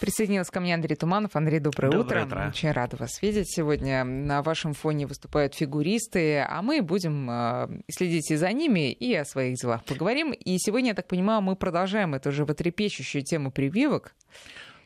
[0.00, 1.36] Присоединился ко мне Андрей Туманов.
[1.36, 2.26] Андрей, доброе, доброе утро.
[2.26, 2.48] утро.
[2.48, 4.02] Очень рада вас видеть сегодня.
[4.04, 9.24] На вашем фоне выступают фигуристы, а мы будем э, следить и за ними, и о
[9.24, 10.32] своих делах поговорим.
[10.32, 14.16] И сегодня, я так понимаю, мы продолжаем эту животрепещущую тему прививок,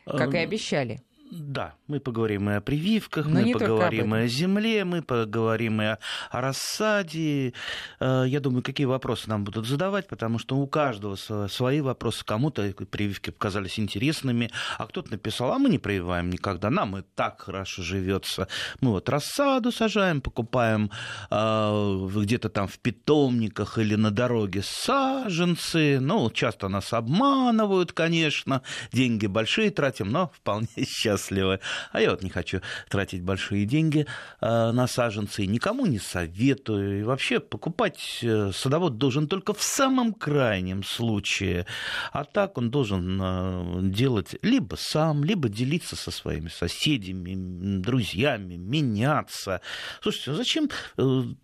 [0.05, 1.01] как и Эм, обещали.
[1.31, 5.85] Да, мы поговорим и о прививках, Но мы поговорим и о земле, мы поговорим и
[5.85, 5.99] о,
[6.31, 7.53] о рассаде.
[7.99, 12.25] Э, Я думаю, какие вопросы нам будут задавать, потому что у каждого сво- свои вопросы.
[12.25, 14.49] Кому-то прививки показались интересными,
[14.79, 18.47] а кто-то написал, а мы не прививаем никогда, нам и так хорошо живется.
[18.81, 20.89] Мы вот рассаду сажаем, покупаем
[21.29, 25.99] э, где-то там в питомниках или на дороге саженцы.
[25.99, 30.67] Ну, часто нас обманывают, конечно, деньги большие тратим, но вполне
[31.19, 31.59] счастливы.
[31.91, 34.05] А я вот не хочу тратить большие деньги
[34.41, 36.99] э, на саженцы, никому не советую.
[36.99, 41.65] И вообще покупать э, садовод должен только в самом крайнем случае.
[42.11, 49.61] А так он должен э, делать либо сам, либо делиться со своими соседями, друзьями, меняться.
[50.01, 50.69] Слушайте, ну зачем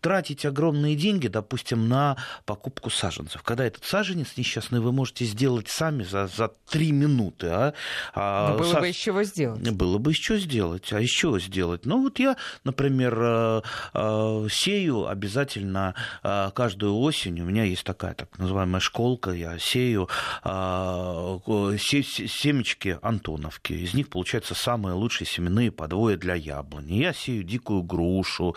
[0.01, 3.43] тратить огромные деньги, допустим, на покупку саженцев?
[3.43, 7.47] Когда этот саженец несчастный вы можете сделать сами за, за три минуты.
[7.47, 7.73] А?
[8.13, 9.61] А Но было са- бы из чего сделать.
[9.71, 10.91] Было бы еще сделать.
[10.93, 11.85] А еще сделать?
[11.85, 13.61] Ну, вот я, например, э,
[13.93, 17.39] э, сею обязательно э, каждую осень.
[17.41, 19.31] У меня есть такая так называемая школка.
[19.31, 20.09] Я сею
[20.43, 23.73] се- се- семечки Антоновки.
[23.73, 26.93] Из них получаются самые лучшие семенные подвои для яблони.
[26.95, 28.55] Я сею дикую грушу.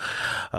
[0.53, 0.56] У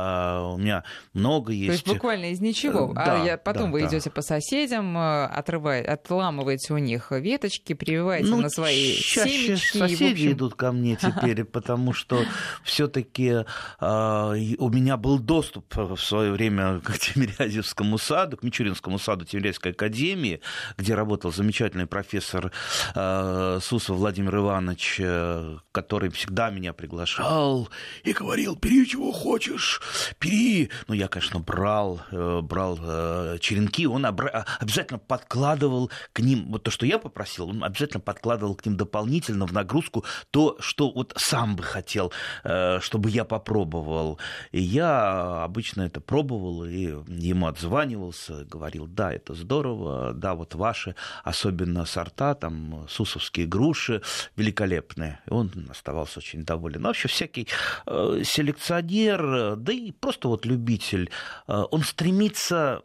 [0.58, 0.84] меня
[1.14, 1.70] много То есть.
[1.72, 2.94] есть буквально из ничего.
[2.96, 3.88] А да, я, потом да, вы да.
[3.88, 9.78] идете по соседям, отрываете, отламываете у них веточки, прививаете на свои Ну, чаще семечки.
[9.78, 12.24] и, в соседи общем, идут ко мне теперь, потому что
[12.64, 13.46] все-таки
[13.80, 20.40] у меня был доступ в свое время к Тимирязевскому саду, к Мичуринскому саду Тимирязевской академии,
[20.78, 22.52] где работал замечательный профессор
[22.96, 27.70] э, Сусов Владимир Иванович, э, который всегда меня приглашал
[28.04, 29.82] и говорил, бери чего хочешь,
[30.22, 30.70] бери.
[30.88, 36.64] Ну, я, конечно, брал, э, брал э, черенки, он обра- обязательно подкладывал к ним, вот
[36.64, 41.14] то, что я попросил, он обязательно подкладывал к ним дополнительно в нагрузку то, что вот
[41.18, 42.12] сам бы хотел,
[42.44, 44.20] э, чтобы я попробовал.
[44.52, 50.96] И я обычно это пробовал, и ему отзванивался, говорил, да, это здорово, да, вот ваши,
[51.24, 54.02] особенно сорта, там, сусовские груши,
[54.36, 55.20] великолепные.
[55.26, 56.84] И он оставался очень доволен.
[56.84, 57.48] Вообще, всякий
[57.86, 61.10] э, селекционер, да и просто вот любитель,
[61.48, 62.82] э, он стремится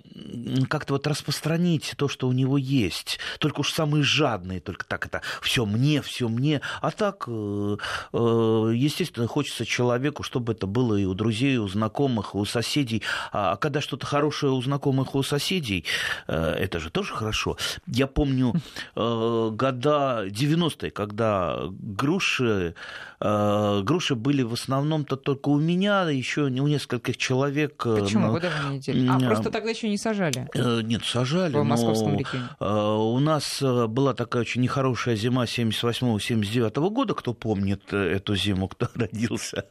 [0.68, 3.18] как-то вот распространить то, что у него есть.
[3.38, 6.60] Только уж самые жадные, только так это все мне, все мне.
[6.80, 7.76] А так, э,
[8.12, 12.44] э, естественно, хочется человеку, чтобы это было и у друзей, и у знакомых, и у
[12.44, 13.02] соседей.
[13.32, 15.84] А а когда что-то хорошее у знакомых, и у соседей,
[16.26, 17.56] э, это же тоже хорошо.
[17.86, 18.52] Я помню
[18.94, 22.74] года 90-е, когда груши,
[23.20, 27.76] груши были в основном-то только у меня, еще у нескольких человек.
[27.76, 28.32] Почему?
[28.32, 29.12] Вы даже не неделю.
[29.12, 30.48] А, просто тогда еще не сажали
[30.82, 37.32] Нет, сажали, в московском э, у нас была такая очень нехорошая зима 78-79 года, кто
[37.34, 39.64] помнит э, эту зиму, кто родился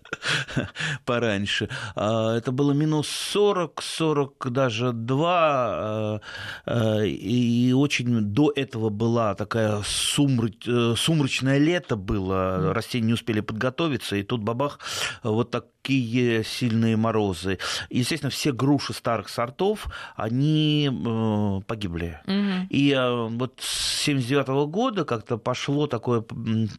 [1.05, 1.69] пораньше.
[1.95, 6.19] А, Это было минус 40, 40 даже 2,
[6.65, 13.41] э, э, и очень до этого была такая сумрач- сумрачное лето было, растения не успели
[13.41, 14.79] подготовиться, и тут бабах,
[15.23, 17.57] вот такие сильные морозы.
[17.89, 22.19] Естественно, все груши старых сортов, они э, погибли.
[22.25, 22.67] Мгм.
[22.69, 26.69] И э, вот с 79 года как-то пошло такое м,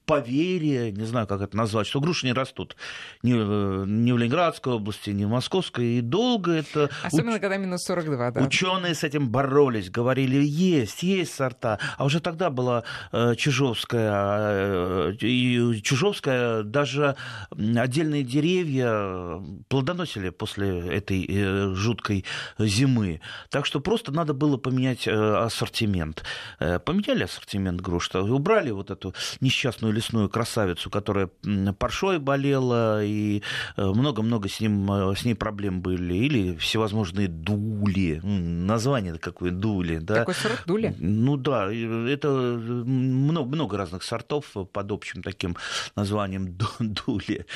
[0.54, 2.76] поверье, не знаю, как это назвать, что груши не растут
[3.22, 5.98] ни, ни в Ленинградской области, ни в Московской.
[5.98, 6.90] И долго это...
[7.02, 8.42] Особенно, когда минус 42, да.
[8.42, 11.78] Ученые с этим боролись, говорили, есть, есть сорта.
[11.96, 17.16] А уже тогда была э, Чижовская, э, и Чижовская даже
[17.50, 22.24] отдельные деревья плодоносили после этой э, жуткой
[22.58, 23.20] зимы.
[23.50, 26.22] Так что просто надо было поменять э, ассортимент.
[26.58, 31.30] Э, Поменяли ассортимент груш, убрали вот эту несчастную лесную красавицу, которая
[31.78, 33.42] паршой болела, и
[33.76, 36.14] э, много-много с, ним, э, с ней проблем были.
[36.14, 38.20] Или всевозможные дули.
[38.22, 40.14] Название какое дули, да?
[40.16, 40.94] Такой сорт дули.
[40.98, 45.56] Ну да, и это много, много разных сортов под общим таким
[45.96, 46.66] названием ду-
[47.06, 47.46] дули.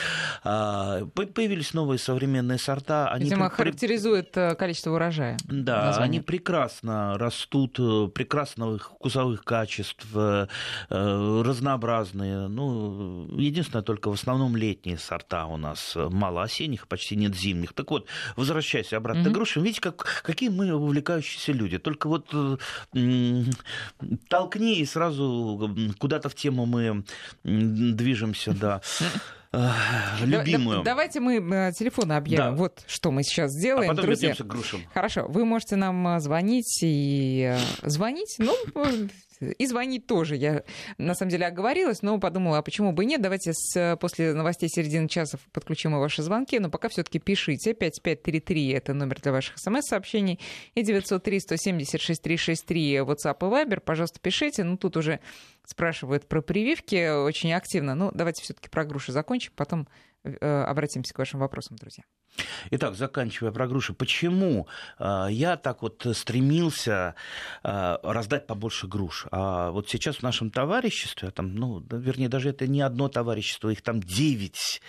[0.45, 3.11] А, по- Появились новые современные сорта.
[3.11, 5.37] Они Видимо, при- характеризует э, количество урожая.
[5.45, 6.19] да, название.
[6.19, 10.47] они прекрасно растут, э, прекрасных вкусовых качеств, э,
[10.91, 12.49] э, разнообразные.
[12.49, 17.73] Ну, Ну, единственное, только в основном летние сорта у нас мало осенних, почти нет зимних.
[17.73, 19.31] Так вот, возвращаясь обратно mm-hmm.
[19.31, 21.79] к грушам, видите, как, какие мы увлекающиеся люди.
[21.79, 22.27] Только вот
[24.29, 27.05] толкни и сразу куда-то в тему мы
[27.45, 28.81] движемся, да.
[30.23, 30.83] любимую.
[30.83, 32.45] Давайте мы э, телефоны объявим.
[32.45, 32.53] Да.
[32.53, 34.35] Вот что мы сейчас сделаем, а потом друзья.
[34.35, 34.83] к грушам.
[34.93, 38.37] Хорошо, вы можете нам э, звонить и э, звонить.
[38.39, 38.55] Ну,
[39.41, 40.37] и звонить тоже.
[40.37, 40.63] Я,
[40.99, 43.21] на самом деле, оговорилась, но подумала, а почему бы и нет.
[43.21, 46.59] Давайте с, после новостей середины часа подключим и ваши звонки.
[46.59, 47.75] Но пока все таки пишите.
[47.75, 50.41] 5533— это номер для ваших смс-сообщений.
[50.75, 53.81] И 903-170-6363 WhatsApp и Viber.
[53.81, 54.65] Пожалуйста, пишите.
[54.65, 55.21] Ну, тут уже
[55.65, 57.95] спрашивают про прививки очень активно.
[57.95, 59.87] Ну, давайте все таки про груши закончим, потом
[60.25, 62.05] Э, обратимся к вашим вопросам, друзья.
[62.71, 67.15] Итак, заканчивая про груши, почему э, я так вот стремился
[67.63, 69.27] э, раздать побольше груш?
[69.31, 73.83] А вот сейчас в нашем товариществе, там, ну, вернее, даже это не одно товарищество, их
[73.83, 74.81] там девять.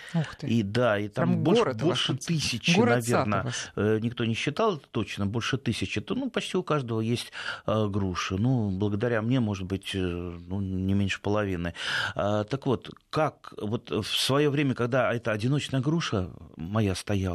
[0.42, 3.52] И да, и там Прям больше, больше тысячи, город наверное.
[3.76, 6.00] Никто не считал это точно, больше тысячи.
[6.00, 7.32] То, ну, почти у каждого есть
[7.66, 8.36] груши.
[8.36, 11.74] Ну, благодаря мне, может быть, ну, не меньше половины.
[12.14, 17.29] Так вот, как вот в свое время, когда это одиночная груша моя стояла,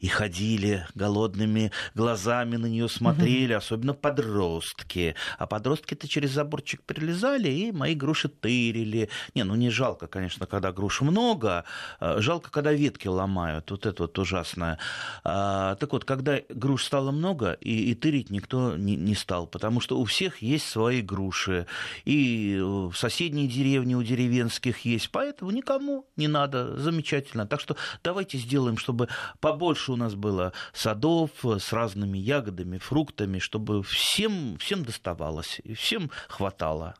[0.00, 3.58] и ходили голодными глазами на нее смотрели, угу.
[3.58, 5.14] особенно подростки.
[5.38, 9.08] А подростки-то через заборчик прилезали и мои груши тырили.
[9.34, 11.64] Не, ну не жалко, конечно, когда груш много,
[12.00, 13.70] а жалко, когда ветки ломают.
[13.70, 14.78] Вот это вот ужасное.
[15.24, 19.80] А, так вот, когда груш стало много, и, и тырить никто не, не стал, потому
[19.80, 21.66] что у всех есть свои груши.
[22.04, 26.76] И в соседней деревне у деревенских есть, поэтому никому не надо.
[26.78, 27.46] Замечательно.
[27.46, 29.08] Так что давайте сделаем, чтобы
[29.40, 36.10] побольше у нас было садов с разными ягодами, фруктами, чтобы всем, всем доставалось и всем
[36.28, 36.94] хватало.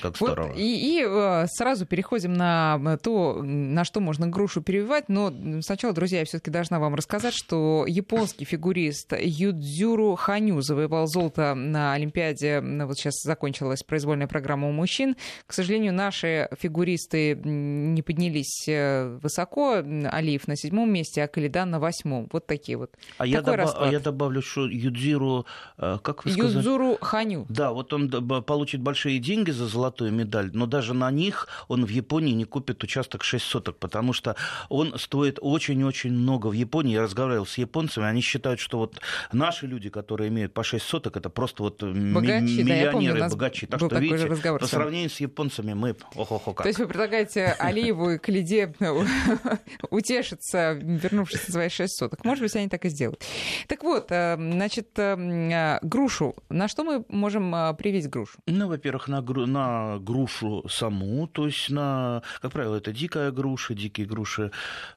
[0.00, 0.48] Как здорово.
[0.48, 5.08] Вот, и, и э, сразу переходим на э, то, на что можно грушу перевивать.
[5.08, 11.54] Но сначала, друзья, я все-таки должна вам рассказать, что японский фигурист Юдзюру Ханю завоевал золото
[11.54, 12.60] на Олимпиаде.
[12.60, 15.16] Вот сейчас закончилась произвольная программа у мужчин.
[15.46, 19.82] К сожалению, наши фигуристы не поднялись э, высоко.
[20.10, 22.28] Алиев на седьмом месте, а Калидан на восьмом.
[22.32, 22.92] Вот такие вот.
[23.18, 23.74] А, я, добав...
[23.76, 25.46] а я добавлю, что Юдзиру,
[25.76, 26.56] как вы сказали?
[26.56, 27.46] Юдзюру Ханю.
[27.48, 28.08] Да, вот он
[28.44, 32.82] получит большие деньги за золотую медаль, но даже на них он в Японии не купит
[32.84, 34.36] участок 6 соток, потому что
[34.68, 36.94] он стоит очень-очень много в Японии.
[36.94, 39.00] Я разговаривал с японцами, они считают, что вот
[39.32, 43.66] наши люди, которые имеют по 6 соток, это просто вот богачи, миллионеры, да, богачи.
[43.66, 46.64] Так что, видите, разговор по сравнению с японцами мы ох-ох-ох как.
[46.64, 48.74] То есть вы предлагаете Алиеву и Калиде
[49.90, 52.24] утешиться, вернувшись на свои 6 соток.
[52.24, 53.24] Может быть, они так и сделают.
[53.66, 56.34] Так вот, э, значит, э, э, грушу.
[56.48, 58.38] На что мы можем привить грушу?
[58.46, 64.06] Ну, во-первых, на, на грушу саму, то есть на, как правило, это дикая груша, дикие
[64.06, 64.50] груши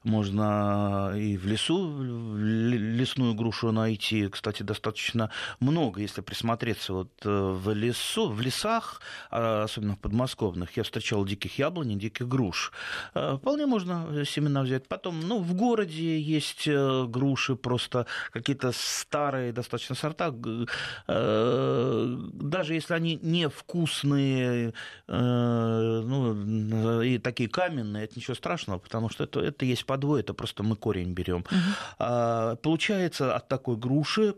[0.04, 2.02] можно и в лесу,
[2.36, 5.30] лесную грушу найти, кстати, достаточно
[5.60, 9.00] много, если присмотреться вот э, в лесу, в лесах,
[9.30, 12.72] а особенно в подмосковных, я встречал диких яблоней, диких груш.
[13.14, 14.88] Э, вполне можно семена взять.
[14.88, 20.30] Потом, ну, в городе есть э, груши, просто какие-то старые достаточно сорта,
[21.06, 29.40] даже если они невкусные, э, ну, и такие каменные, это ничего страшного, потому что это,
[29.40, 31.44] это есть подвой, это просто мы корень берем.
[31.50, 32.56] Угу.
[32.62, 34.34] Получается от такой груши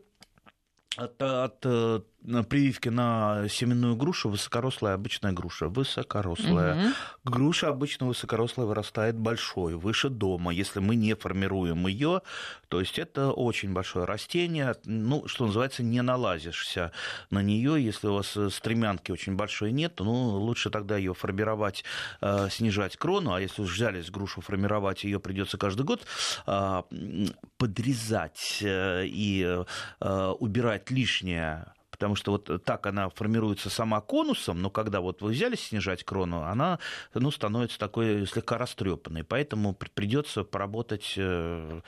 [0.96, 2.00] от, от э,
[2.48, 5.68] прививки на семенную грушу высокорослая обычная груша.
[5.68, 6.74] Высокорослая.
[6.74, 6.94] Угу.
[7.24, 10.52] Груша обычно высокорослая вырастает большой, выше дома.
[10.52, 12.22] Если мы не формируем ее,
[12.68, 14.76] то есть это очень большое растение.
[14.84, 16.92] Ну, что называется, не налазишься
[17.30, 17.82] на нее.
[17.82, 21.84] Если у вас стремянки очень большой нет, ну, лучше тогда ее формировать,
[22.20, 23.34] э, снижать крону.
[23.34, 26.06] А если взялись грушу формировать, ее придется каждый год
[26.46, 26.82] э,
[27.58, 29.64] подрезать и
[30.00, 31.72] убирать лишнее
[32.02, 36.42] потому что вот так она формируется сама конусом, но когда вот вы взяли снижать крону,
[36.42, 36.80] она
[37.14, 41.80] ну, становится такой слегка растрепанной, поэтому придется поработать э,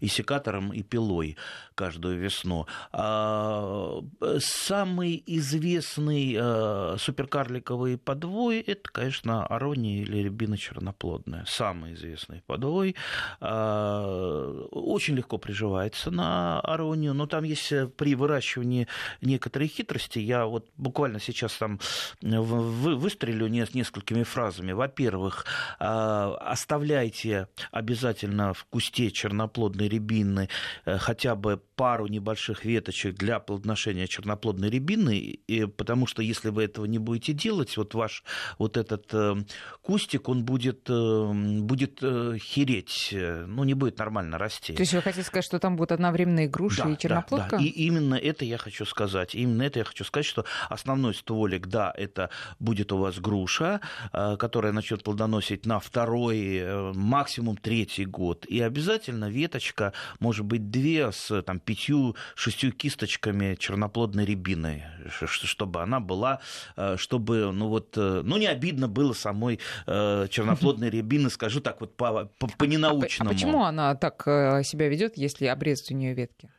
[0.00, 1.36] и секатором, и пилой
[1.74, 2.66] каждую весну.
[2.92, 4.00] А
[4.38, 11.44] самый известный э, суперкарликовый подвой– это, конечно, арония или рябина черноплодная.
[11.46, 12.96] Самый известный подвой.
[13.40, 18.88] А, очень легко приживается на аронию, но там есть э, при выращивании
[19.20, 20.18] некоторые некоторые хитрости.
[20.18, 21.80] Я вот буквально сейчас там
[22.20, 24.72] выстрелю несколькими фразами.
[24.72, 25.46] Во-первых,
[25.78, 30.48] оставляйте обязательно в кусте черноплодной рябины
[30.84, 36.86] хотя бы пару небольших веточек для плодоношения черноплодной рябины, и, потому что если вы этого
[36.86, 38.24] не будете делать, вот ваш
[38.58, 39.36] вот этот э,
[39.80, 44.72] кустик, он будет, э, будет э, хереть, ну, не будет нормально расти.
[44.72, 47.50] То есть вы хотите сказать, что там будут одновременные груши да, и черноплодка?
[47.50, 47.62] Да, да.
[47.62, 49.36] И именно это я хочу сказать.
[49.48, 53.80] Именно это я хочу сказать, что основной стволик, да, это будет у вас груша,
[54.12, 58.44] которая начнет плодоносить на второй, максимум третий год.
[58.46, 66.40] И обязательно веточка, может быть, две с там, пятью-шестью кисточками черноплодной рябины, чтобы она была,
[66.76, 71.80] э, чтобы, ну вот, э, ну не обидно было самой э, черноплодной рябины, скажу так
[71.80, 73.30] вот по, по, по ненаучному.
[73.30, 74.22] А, а почему она так
[74.64, 76.50] себя ведет, если обрезать у нее ветки?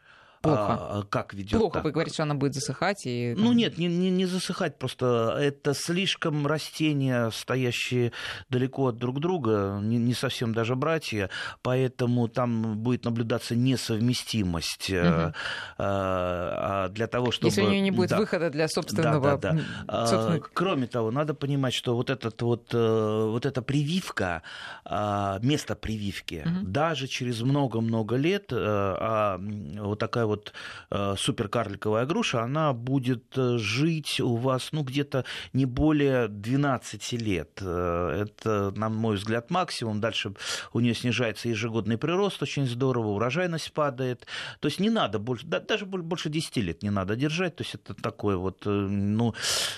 [0.41, 0.77] Плохо.
[0.79, 1.60] А, как ведет?
[1.60, 1.84] Плохо, так?
[1.84, 3.05] вы говорите, что она будет засыхать.
[3.05, 3.36] И...
[3.38, 8.13] Ну нет, не, не, не засыхать, просто это слишком растения, стоящие
[8.50, 11.29] далеко от друг друга, не, не совсем даже братья,
[11.62, 14.89] поэтому там будет наблюдаться несовместимость.
[14.89, 15.34] Угу.
[15.77, 17.48] А, для того, чтобы...
[17.48, 18.17] Если у нее не будет да.
[18.17, 19.38] выхода для собственного...
[19.38, 20.08] Да, да, да.
[20.08, 20.48] Собственного...
[20.53, 24.43] Кроме того, надо понимать, что вот, этот вот, э, вот эта прививка,
[24.86, 26.67] а, место прививки, угу.
[26.67, 30.53] даже через много-много лет, э, а вот такая вот
[30.91, 37.59] э, суперкарликовая груша, она будет э, жить у вас, ну, где-то не более 12 лет.
[37.62, 40.00] Э, это, на мой взгляд, максимум.
[40.00, 40.33] Дальше
[40.71, 44.27] у нее снижается ежегодный прирост очень здорово, урожайность падает.
[44.59, 47.55] То есть не надо больше, да, даже больше 10 лет не надо держать.
[47.55, 49.33] То есть это такое вот, ну,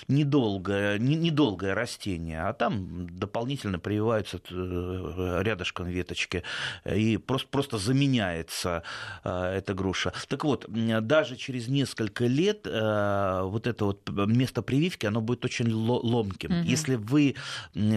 [0.09, 2.41] недолгое, не, недолгое растение.
[2.41, 6.43] А там дополнительно прививаются рядышком веточки
[6.85, 8.83] и просто, просто заменяется
[9.23, 10.11] эта груша.
[10.27, 10.65] Так так вот,
[11.07, 16.61] даже через несколько лет э, вот это вот место прививки, оно будет очень ломким.
[16.61, 16.67] Угу.
[16.67, 17.35] Если вы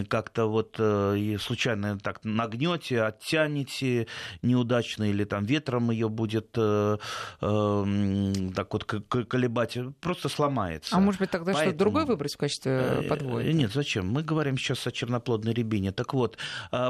[0.08, 4.08] как-то вот э, случайно так нагнете, оттянете
[4.42, 6.98] неудачно или там ветром ее будет э,
[7.40, 10.94] так вот колебать, просто сломается.
[10.94, 11.70] А может быть тогда Поэтому...
[11.70, 13.52] что-то другое выбрать в качестве подвоя?
[13.52, 14.08] Нет, зачем?
[14.08, 15.92] Мы говорим сейчас о черноплодной рябине.
[15.92, 16.36] Так вот,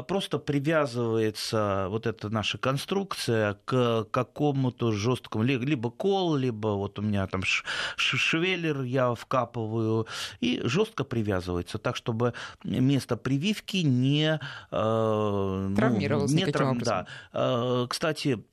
[0.07, 7.27] просто привязывается вот эта наша конструкция к какому-то жесткому либо кол, либо вот у меня
[7.27, 7.43] там
[7.95, 10.07] швеллер я вкапываю,
[10.39, 12.33] и жестко привязывается, так, чтобы
[12.63, 14.39] место прививки не...
[14.71, 16.77] Э, Травмировалось ну, не трав...
[16.79, 17.07] Да.
[17.33, 18.43] Э, кстати,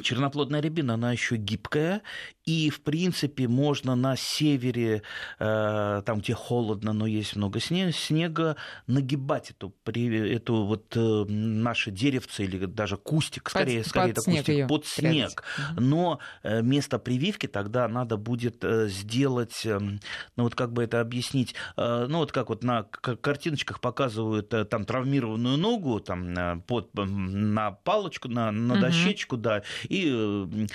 [0.00, 2.00] Черноплодная рябина, она еще гибкая,
[2.44, 5.02] и, в принципе, можно на севере,
[5.38, 8.56] э, там, где холодно, но есть много снега,
[8.86, 14.30] нагибать эту, эту вот э, наше деревце или даже кустик, скорее, под, скорее под это
[14.30, 15.44] кустик, под снег.
[15.76, 19.98] Но э, место прививки тогда надо будет сделать, ну
[20.36, 26.00] вот как бы это объяснить, ну вот как вот на картиночках показывают там травмированную ногу
[26.00, 29.42] там под, на палочку, на, на дощечку, угу.
[29.42, 30.66] да, и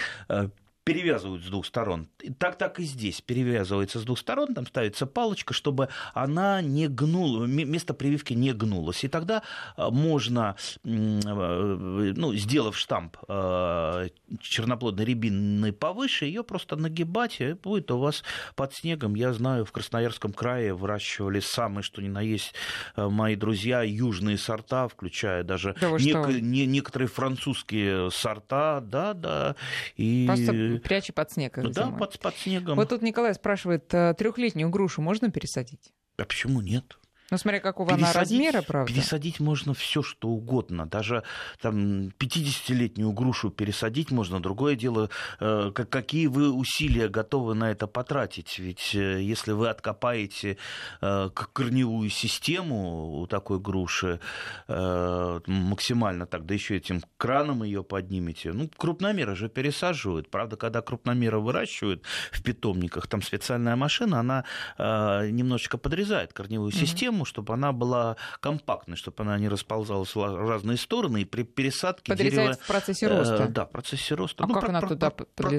[0.88, 2.08] перевязывают с двух сторон.
[2.38, 7.46] Так, так и здесь перевязывается с двух сторон, там ставится палочка, чтобы она не гнула,
[7.46, 9.04] место прививки не гнулось.
[9.04, 9.44] И тогда
[9.76, 14.08] а, можно, э, ну, сделав штамп э,
[14.40, 18.24] черноплодной рябины повыше, ее просто нагибать, и будет у вас
[18.56, 19.16] под снегом.
[19.16, 22.54] Я знаю, в Красноярском крае выращивали самые, что ни на есть,
[22.96, 29.56] э, мои друзья, южные сорта, включая даже да нек- не, некоторые французские сорта, да, да.
[29.98, 30.26] И...
[30.28, 31.58] Просто пряча под снег.
[31.58, 32.76] Ну, да, под, под снегом.
[32.76, 35.94] Вот тут Николай спрашивает, э, трехлетнюю грушу можно пересадить?
[36.18, 36.98] А почему нет?
[37.30, 38.94] Ну, смотря какого пересадить, она размера, правда.
[38.94, 40.86] Пересадить можно все, что угодно.
[40.86, 41.24] Даже
[41.62, 44.40] там 50-летнюю грушу пересадить можно.
[44.40, 45.10] Другое дело,
[45.42, 48.60] э, какие вы усилия готовы на это потратить.
[48.60, 50.58] Ведь э, если вы откопаете
[51.02, 54.20] э, корневую систему у такой груши
[54.68, 60.30] максимально так, да еще этим краном ее поднимете, ну, крупномеры же пересаживают.
[60.30, 64.44] Правда, когда крупномеры выращивают в питомниках, там специальная машина, она
[64.78, 66.80] немножечко подрезает корневую mm-hmm.
[66.80, 71.44] систему, систему, чтобы она была компактной, чтобы она не расползалась в разные стороны, и при
[71.44, 72.64] пересадке Подрезает дерева...
[72.64, 73.44] в процессе роста?
[73.44, 74.44] Э, да, в процессе роста.
[74.44, 75.56] А ну, как про, она про, туда про?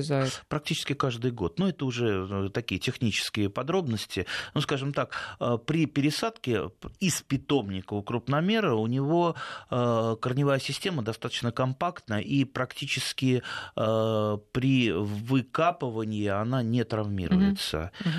[0.48, 1.58] Практически каждый год.
[1.58, 4.26] Но это уже э, такие технические подробности.
[4.54, 9.34] Ну, скажем так, э, при пересадке из питомника у крупномера у него
[9.70, 13.42] корневая система достаточно компактная, и практически
[13.74, 17.92] при выкапывании она не травмируется.
[18.00, 18.10] Угу.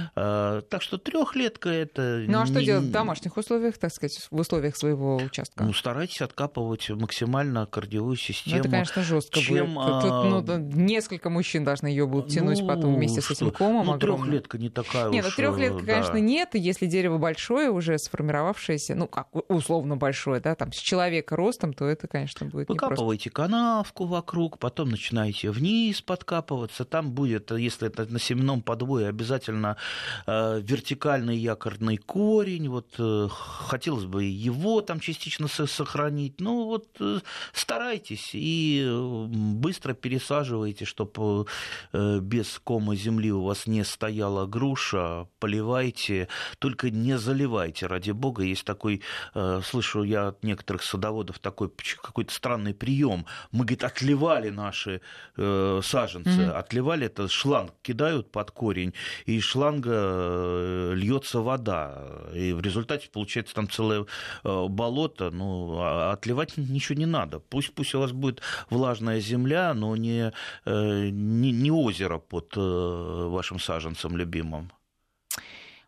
[0.69, 2.23] Так что трехлетка это...
[2.27, 5.63] Ну, а что делать в домашних домашних условиях, так сказать, в условиях своего участка?
[5.63, 8.55] Ну, старайтесь откапывать максимально корневую систему.
[8.55, 10.01] Ну, это, конечно, жестко чем, будет.
[10.01, 10.23] Тут, а...
[10.23, 13.35] ну, несколько мужчин должны ее будут тянуть ну, потом вместе что?
[13.35, 13.85] с этим комом.
[13.85, 15.37] Ну, трехлетка не такая Нет, уж...
[15.37, 15.93] ну, трехлетка, да.
[15.93, 16.49] конечно, нет.
[16.53, 21.85] Если дерево большое, уже сформировавшееся, ну, как условно большое, да, там, с человека ростом, то
[21.85, 23.51] это, конечно, будет Выкапывайте непросто.
[23.51, 26.85] канавку вокруг, потом начинаете вниз подкапываться.
[26.85, 29.77] Там будет, если это на семенном подвое, обязательно
[30.25, 32.69] э, вертикальный якорный корень.
[32.69, 36.39] Вот э, хотелось бы его там частично сохранить.
[36.39, 37.19] Ну, вот э,
[37.53, 41.45] старайтесь и э, быстро пересаживайте, чтобы
[41.93, 45.27] э, без кома земли у вас не стояла груша.
[45.39, 46.27] Поливайте,
[46.59, 48.43] только не заливайте, ради бога.
[48.43, 49.01] Есть такой,
[49.35, 51.71] э, слышу я от некоторых садоводов такой
[52.01, 53.25] какой-то странный прием.
[53.51, 55.01] Мы, говорит, отливали наши
[55.37, 56.51] э, саженцы, mm-hmm.
[56.51, 58.93] отливали это шланг кидают под корень,
[59.25, 62.03] и шланга э, льется вода.
[62.33, 64.05] И в результате получается там целое
[64.43, 65.31] э, болото.
[65.31, 67.39] Ну, а отливать ничего не надо.
[67.39, 70.31] Пусть, пусть у вас будет влажная земля, но не,
[70.65, 74.71] э, не, не озеро под вашим саженцем любимым.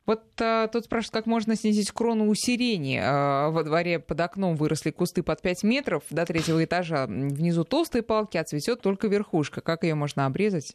[0.05, 2.99] Вот а, тут спрашивают, как можно снизить крону у сирени.
[3.01, 7.05] А, во дворе под окном выросли кусты под 5 метров до третьего этажа.
[7.07, 9.61] Внизу толстые палки, а цветет только верхушка.
[9.61, 10.73] Как ее можно обрезать?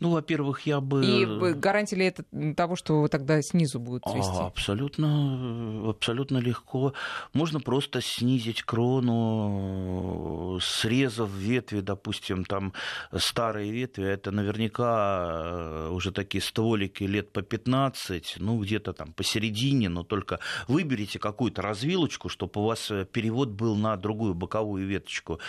[0.00, 1.04] Ну, во-первых, я бы...
[1.04, 1.24] И
[1.54, 2.24] гарантия ли это
[2.54, 4.32] того, что тогда снизу будет цвести?
[4.34, 6.94] А, абсолютно, абсолютно легко.
[7.32, 12.72] Можно просто снизить крону, срезав ветви, допустим, там
[13.16, 19.88] старые ветви, это наверняка э, уже такие стволики лет по 15, ну, где-то там посередине,
[19.88, 25.40] но только выберите какую-то развилочку, чтобы у вас перевод был на другую боковую веточку,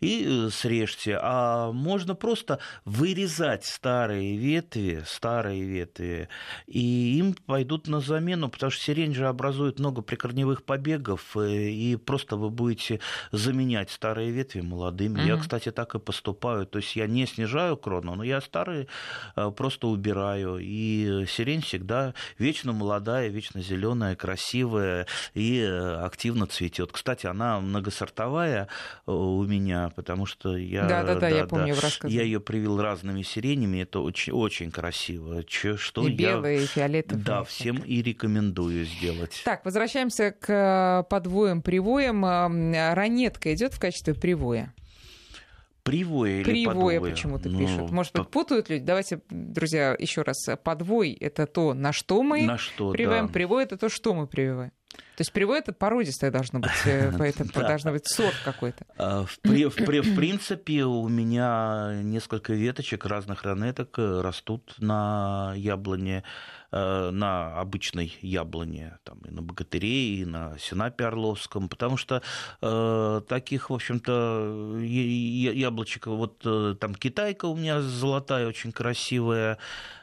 [0.00, 1.18] и э, срежьте.
[1.20, 6.28] А можно просто вырезать старые ветви, старые ветви,
[6.66, 11.94] и им пойдут на замену, потому что сирень же образует много прикорневых побегов, э, и
[11.94, 12.98] просто вы будете
[13.30, 15.20] заменять старые ветви молодыми.
[15.20, 15.28] Угу.
[15.28, 16.66] Я, кстати, так и поступаю.
[16.66, 18.88] То есть я не снижаю крону, но я старые
[19.36, 20.58] э, просто убираю.
[20.60, 26.90] И сирень всегда вечно молодая, вечно зеленая, красивая и э, активно цветет.
[26.90, 28.66] Кстати, она многосортовая
[29.06, 33.22] у меня, потому что я, да, да, да, я помню, да, я ее привил разными
[33.22, 35.44] сиренями цветами, это очень, очень красиво.
[35.44, 36.16] Че, что и я...
[36.16, 37.24] белые, и фиолетовые.
[37.24, 39.42] Да, всем и рекомендую сделать.
[39.44, 42.24] Так, возвращаемся к э, подвоям, привоям.
[42.24, 44.74] Ранетка идет в качестве привоя?
[45.82, 47.90] Привое или Привое почему-то ну, пишут.
[47.92, 48.84] Может быть, путают люди?
[48.84, 50.36] Давайте, друзья, еще раз.
[50.64, 53.28] Подвой— это то, на что мы на что, прививаем.
[53.28, 53.32] Да.
[53.32, 54.72] Привой— это то, что мы прививаем.
[55.16, 58.84] То есть привой это породистое должно быть, э, поэтому должно быть сорт какой-то.
[58.98, 66.22] А, в, принципе, у меня несколько веточек разных ранеток э, растут на яблоне,
[66.70, 72.20] э, на обычной яблоне, там, и на богатыре, и на сенапе орловском, потому что
[72.60, 76.40] э, таких, в общем-то, яблочек, вот
[76.78, 79.56] там китайка у меня золотая, очень красивая,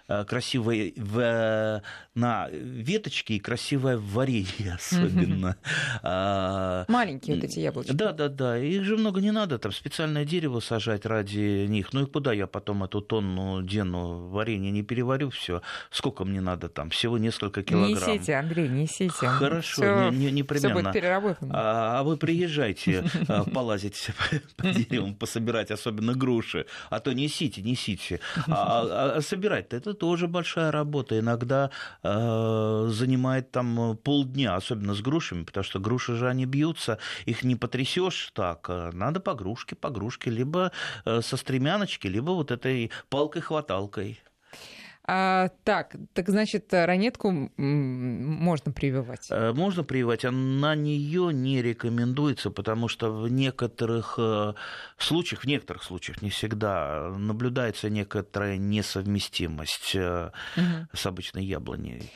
[0.10, 1.82] Э, красивая в,
[2.14, 5.56] на веточке и красивая в варенье особенно.
[6.02, 7.94] А, Маленькие вот эти яблочки.
[7.94, 8.58] Да, да, да.
[8.58, 11.94] Их же много не надо, там специальное дерево сажать ради них.
[11.94, 15.62] Ну и куда я потом эту тонну дену варенья не переварю все?
[15.90, 16.90] Сколько мне надо там?
[16.90, 18.10] Всего несколько килограмм.
[18.10, 19.28] Не несите, Андрей, не несите.
[19.28, 20.70] Хорошо, всё, не, не, непременно.
[20.70, 21.54] Все будет переработано.
[21.56, 24.10] А, а вы приезжайте а, полазить
[24.58, 26.66] по деревам, пособирать, особенно груши.
[26.90, 28.20] А то несите, несите.
[28.48, 31.20] А, а, а собирать-то это тоже большая работа.
[31.20, 31.70] Иногда
[32.04, 37.56] э, занимает там полдня, особенно с грушами, потому что груши же они бьются, их не
[37.56, 38.70] потрясешь так.
[38.70, 40.72] А надо по грушке, по грушке, либо
[41.06, 44.20] э, со стремяночки, либо вот этой палкой-хваталкой.
[45.06, 49.28] А, так, так значит, ранетку можно прививать?
[49.30, 54.54] Э, можно прививать, а на нее не рекомендуется, потому что в некоторых э,
[54.98, 60.88] случаях, в некоторых случаях, не всегда, наблюдается некоторая несовместимость угу.
[60.94, 62.10] с обычной яблоней.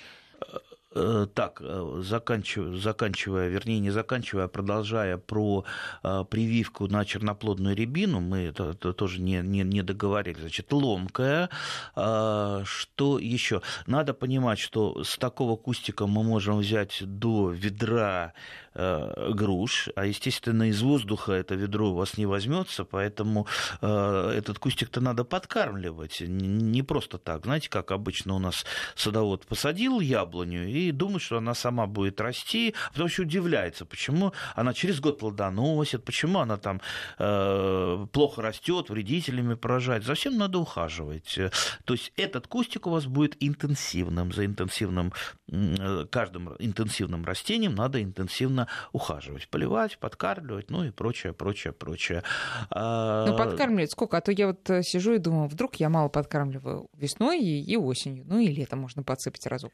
[0.98, 5.64] Э, так, э, заканчивая, заканчивая, вернее, не заканчивая, а продолжая про
[6.04, 11.50] э, прививку на черноплодную рябину, мы это, это тоже не, не, не договорились, значит, ломкая.
[11.94, 13.62] Что еще?
[13.86, 18.34] Надо понимать, что с такого кустика мы можем взять до ведра
[18.78, 23.48] э, груш, а, естественно, из воздуха это ведро у вас не возьмется, поэтому
[23.82, 27.46] э, этот кустик-то надо подкармливать, не просто так.
[27.46, 32.76] Знаете, как обычно у нас садовод посадил яблоню и думает, что она сама будет расти,
[32.88, 36.82] а потом еще удивляется, почему она через год плодоносит, почему она там
[37.18, 40.04] э, плохо растет, вредителями поражает.
[40.04, 41.40] За надо ухаживать.
[41.86, 44.34] То есть этот кустик у вас будет интенсивным.
[44.34, 45.14] За интенсивным,
[45.50, 49.48] э, каждым интенсивным растением надо интенсивно ухаживать.
[49.50, 52.24] Поливать, подкармливать, ну и прочее, прочее, прочее.
[52.70, 54.18] А, ну, подкармливать сколько?
[54.18, 58.26] А то я вот э, сижу и думаю, вдруг я мало подкармливаю весной и, осенью.
[58.26, 59.72] Ну и летом можно подсыпать разок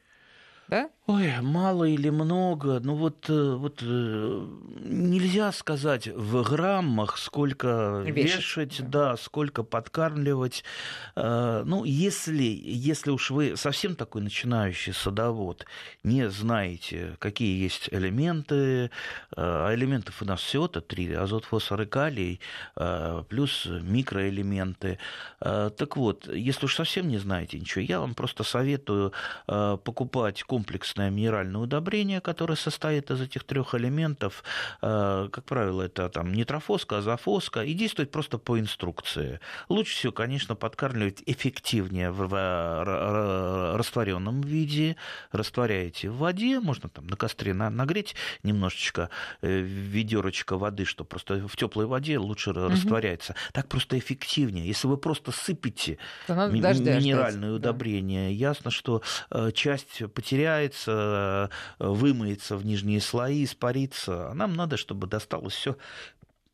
[0.68, 0.90] да?
[1.06, 4.46] Ой, мало или много, ну вот, э, вот э,
[4.86, 9.10] нельзя сказать в граммах, сколько вешать, вешать да.
[9.10, 10.64] да, сколько подкармливать.
[11.14, 15.66] Э, ну, если, если уж вы совсем такой начинающий садовод,
[16.04, 18.90] не знаете, какие есть элементы,
[19.36, 22.40] а элементов у нас всего-то три, азот, фосфор и калий,
[23.28, 24.98] плюс микроэлементы.
[25.38, 29.12] Так вот, если уж совсем не знаете ничего, я вам просто советую
[29.46, 34.44] покупать комплексное минеральное удобрение, которое состоит из этих трех элементов.
[34.82, 39.40] Э, как правило, это там нитрофоска, азофоска, и действует просто по инструкции.
[39.68, 44.94] Лучше всего, конечно, подкармливать эффективнее в растворенном виде.
[45.32, 48.14] Растворяете в воде, можно там на костре нагреть
[48.44, 49.10] немножечко
[49.42, 52.68] э, ведерочко воды, что просто в теплой воде лучше угу.
[52.68, 53.34] растворяется.
[53.52, 54.68] Так просто эффективнее.
[54.68, 58.34] Если вы просто сыпете минеральное удобрение, да.
[58.34, 64.30] ясно, что э, часть потеряется потеряется, э, вымоется в нижние слои, испарится.
[64.30, 65.76] А нам надо, чтобы досталось все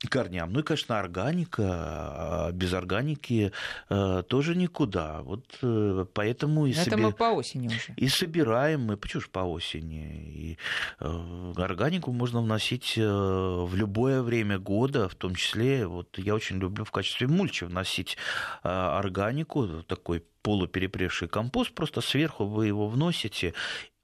[0.08, 0.52] корням.
[0.52, 1.62] Ну и, конечно, органика.
[1.66, 3.52] А без органики
[3.88, 5.22] э, тоже никуда.
[5.22, 7.92] Вот э, поэтому и Это мы по осени уже.
[7.96, 10.32] И собираем мы, почему же по осени?
[10.34, 10.58] И
[10.98, 16.90] органику можно вносить в любое время года, в том числе, вот я очень люблю в
[16.90, 18.16] качестве мульчи вносить
[18.62, 23.54] органику, такой полуперепревший компост, просто сверху вы его вносите,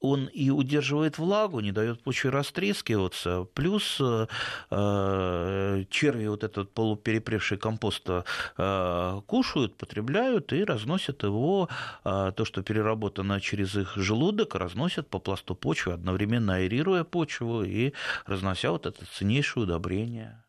[0.01, 4.27] он и удерживает влагу, не дает почве растрескиваться, плюс э,
[4.71, 11.69] э черви вот этот полуперепревший компост э, кушают, потребляют и разносят его,
[12.05, 17.93] э, то, что переработано через их желудок, разносят по пласту почвы, одновременно аэрируя почву и
[18.27, 20.43] разнося вот это ценнейшее удобрение.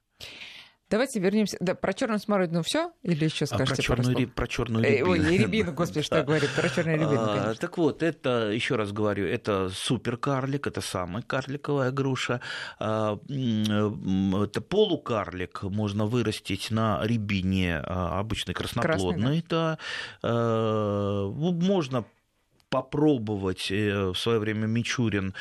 [0.89, 1.57] Давайте вернемся.
[1.59, 3.73] Да, про черную смородину все или еще скажете?
[3.73, 5.09] А про черную, ри, про черную рябину.
[5.11, 8.93] Ой, рябину, господи, что я говорю, про черную рябину, а, Так вот, это, еще раз
[8.93, 12.39] говорю, это суперкарлик, это самая карликовая груша.
[12.79, 19.41] А, это полукарлик можно вырастить на рябине а, обычной красноплодной.
[19.41, 19.77] Красный, да.
[21.33, 22.05] Можно
[22.69, 23.71] попробовать.
[23.71, 25.33] Э, в свое время Мичурин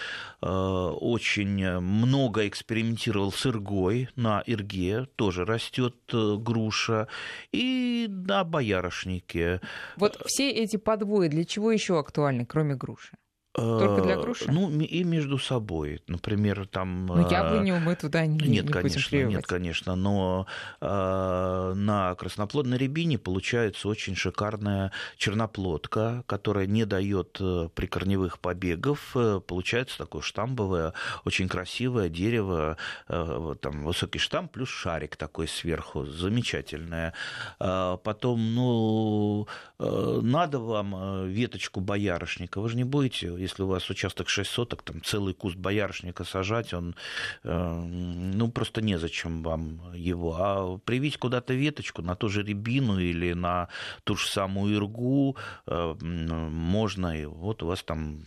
[0.43, 4.09] э, очень много экспериментировал с иргой.
[4.17, 7.09] На ирге тоже растет э, груша.
[7.53, 9.61] И на боярышнике.
[9.97, 13.17] Вот все эти подвои для чего еще актуальны, кроме груши?
[13.57, 14.51] Только для груши?
[14.51, 16.03] Ну, и между собой.
[16.09, 17.07] Например, там...
[17.07, 20.47] Ну, яблоню мы туда не, нет, не конечно, будем Нет, конечно, но
[20.81, 29.17] э, на красноплодной рябине получается очень шикарная черноплодка, которая не дает э, прикорневых побегов.
[29.17, 30.93] Э, получается такое штамбовое,
[31.25, 32.77] очень красивое дерево,
[33.09, 37.15] э, там высокий штамп плюс шарик такой сверху, замечательное.
[37.59, 44.29] А потом, ну, надо вам веточку боярышника, вы же не будете если у вас участок
[44.29, 46.95] 6 соток, там целый куст боярышника сажать, он,
[47.45, 47.81] э,
[48.35, 50.37] ну, просто незачем вам его.
[50.39, 53.69] А привить куда-то веточку на ту же рябину или на
[54.05, 58.21] ту же самую иргу э, можно, и вот у вас там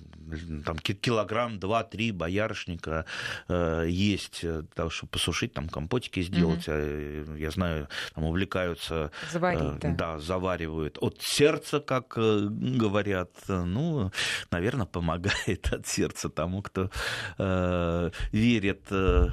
[0.65, 3.05] там килограмм, два, три боярышника
[3.47, 6.67] э, есть, э, того, чтобы посушить, там компотики сделать.
[6.67, 7.35] Угу.
[7.35, 9.89] Я знаю, там увлекаются, Заварить, э, да.
[9.89, 13.31] да, заваривают от сердца, как э, говорят.
[13.47, 14.11] Ну,
[14.51, 16.89] наверное, помогает от сердца тому, кто
[17.37, 18.81] э, верит.
[18.91, 19.27] Э,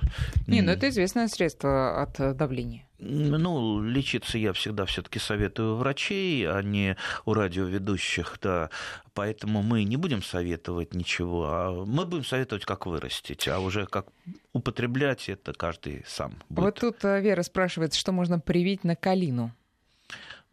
[0.47, 2.87] Не, ну это известное средство от давления.
[2.99, 8.71] Ну, лечиться я всегда все-таки советую врачей, а не у радиоведущих, да.
[9.13, 14.07] Поэтому мы не будем советовать ничего, а мы будем советовать, как вырастить, а уже как
[14.55, 16.65] употреблять это каждый сам будет.
[16.65, 19.53] Вот тут э, Вера спрашивает, что можно привить на калину.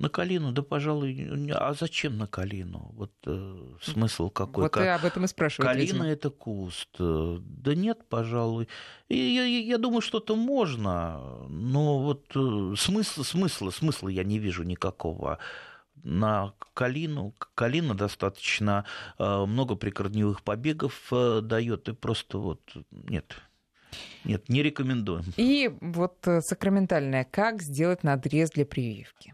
[0.04, 2.92] На калину, да, пожалуй, а зачем на калину?
[2.94, 4.64] Вот э, смысл какой?
[4.64, 5.66] Вот и об этом и спрашиваю.
[5.66, 6.90] Калина это куст.
[7.00, 8.68] Да нет, пожалуй.
[9.08, 14.64] И я, я думаю, что-то можно, но вот э, смысла, смысла, смысла я не вижу
[14.64, 15.40] никакого
[16.04, 17.34] на калину.
[17.56, 18.84] Калина достаточно
[19.18, 22.60] э, много прикорневых побегов э, дает, и просто вот
[22.92, 23.36] нет.
[24.26, 25.24] Нет, не рекомендуем.
[25.38, 27.24] И вот сакраментальное.
[27.24, 29.34] Как сделать надрез для прививки?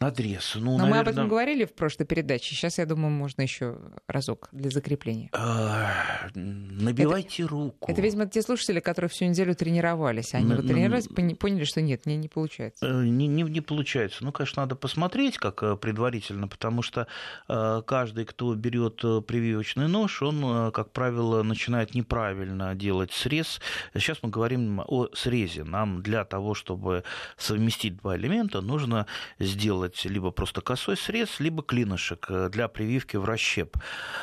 [0.00, 0.54] Надрез.
[0.54, 0.90] Ну, Но наверное...
[0.90, 2.54] мы об этом говорили в прошлой передаче.
[2.54, 3.76] Сейчас, я думаю, можно еще
[4.08, 5.28] разок для закрепления.
[5.34, 7.92] А, набивайте это, руку.
[7.92, 10.32] Это, видимо, те слушатели, которые всю неделю тренировались.
[10.32, 12.86] Они вот тренировались, поняли, что нет, не, не получается.
[12.86, 14.24] Э, не, не, не получается.
[14.24, 17.06] Ну, конечно, надо посмотреть, как э, предварительно, потому что
[17.50, 23.60] э, каждый, кто берет прививочный нож, он, как правило, начинает неправильно делать срез.
[23.92, 25.64] Сейчас мы говорим о срезе.
[25.64, 27.04] Нам для того, чтобы
[27.36, 29.04] совместить два элемента, нужно
[29.38, 33.76] сделать делать либо просто косой срез, либо клинышек э, для прививки в расщеп.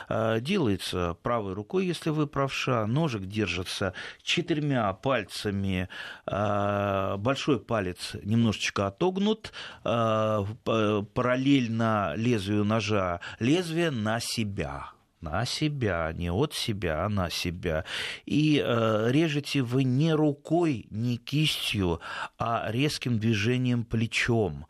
[0.09, 2.85] Э, делается правой рукой, если вы правша.
[2.87, 5.89] Ножик держится четырьмя пальцами.
[6.25, 9.51] Э, большой палец немножечко отогнут.
[9.83, 17.85] Параллельно лезвию ножа лезвие на себя на себя, не от себя, а на себя.
[18.25, 21.99] И э, режете вы не рукой, не кистью,
[22.37, 24.67] а резким движением плечом.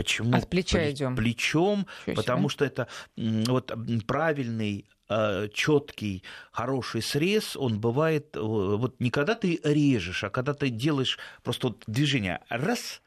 [0.00, 0.34] Почему?
[0.34, 1.14] От плеча идем.
[1.14, 3.70] Плечом, потому что это вот
[4.06, 10.54] правильный э, четкий, хороший срез, он бывает э, вот не когда ты режешь, а когда
[10.54, 13.02] ты делаешь просто вот движение раз,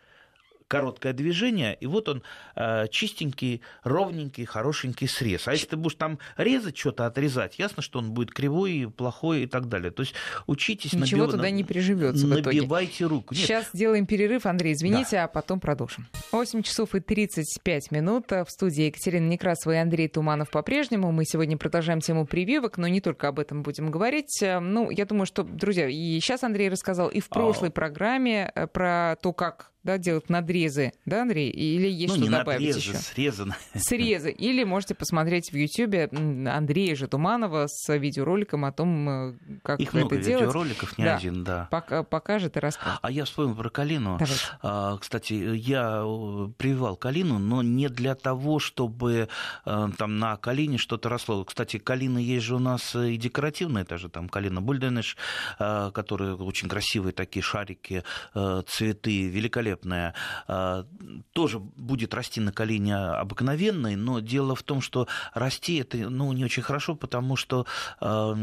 [0.73, 2.23] короткое движение, и вот он
[2.55, 5.47] э, чистенький, ровненький, хорошенький срез.
[5.47, 9.45] А если ты будешь там резать что-то, отрезать, ясно, что он будет кривой, плохой и
[9.45, 9.91] так далее.
[9.91, 10.15] То есть
[10.47, 10.93] учитесь...
[10.93, 11.35] Ничего набив...
[11.35, 13.35] туда не приживется Набивайте руку.
[13.35, 13.43] Нет.
[13.43, 15.25] Сейчас сделаем перерыв, Андрей, извините, да.
[15.25, 16.07] а потом продолжим.
[16.31, 18.31] 8 часов и 35 минут.
[18.31, 21.11] В студии Екатерина Некрасова и Андрей Туманов по-прежнему.
[21.11, 24.39] Мы сегодня продолжаем тему прививок, но не только об этом будем говорить.
[24.41, 27.71] Ну, я думаю, что, друзья, и сейчас Андрей рассказал, и в прошлой а...
[27.71, 31.49] программе э, про то, как да, делать надрезы, да, Андрей?
[31.49, 32.93] Или есть ну, что добавить надрезы, еще?
[32.97, 33.45] срезы.
[33.75, 34.31] Срезы.
[34.31, 39.97] Или можете посмотреть в Ютьюбе Андрея Житуманова с видеороликом о том, э, как Их это
[39.97, 40.41] много делать.
[40.41, 41.17] видеороликов, не да.
[41.17, 41.67] один, да.
[41.71, 42.99] Пок- покажет и расскажет.
[43.01, 44.19] А я вспомнил про калину.
[44.61, 49.27] А, кстати, я э, прививал калину, но не для того, чтобы
[49.65, 51.43] э, там на калине что-то росло.
[51.43, 55.17] Кстати, калина есть же у нас и декоративная, та же там калина бульденеш,
[55.57, 60.13] которые очень красивые такие шарики, цветы, великолепные великолепная,
[60.47, 60.85] а,
[61.33, 66.45] тоже будет расти на колени обыкновенной, но дело в том, что расти это ну, не
[66.45, 67.65] очень хорошо, потому что
[67.99, 68.35] а,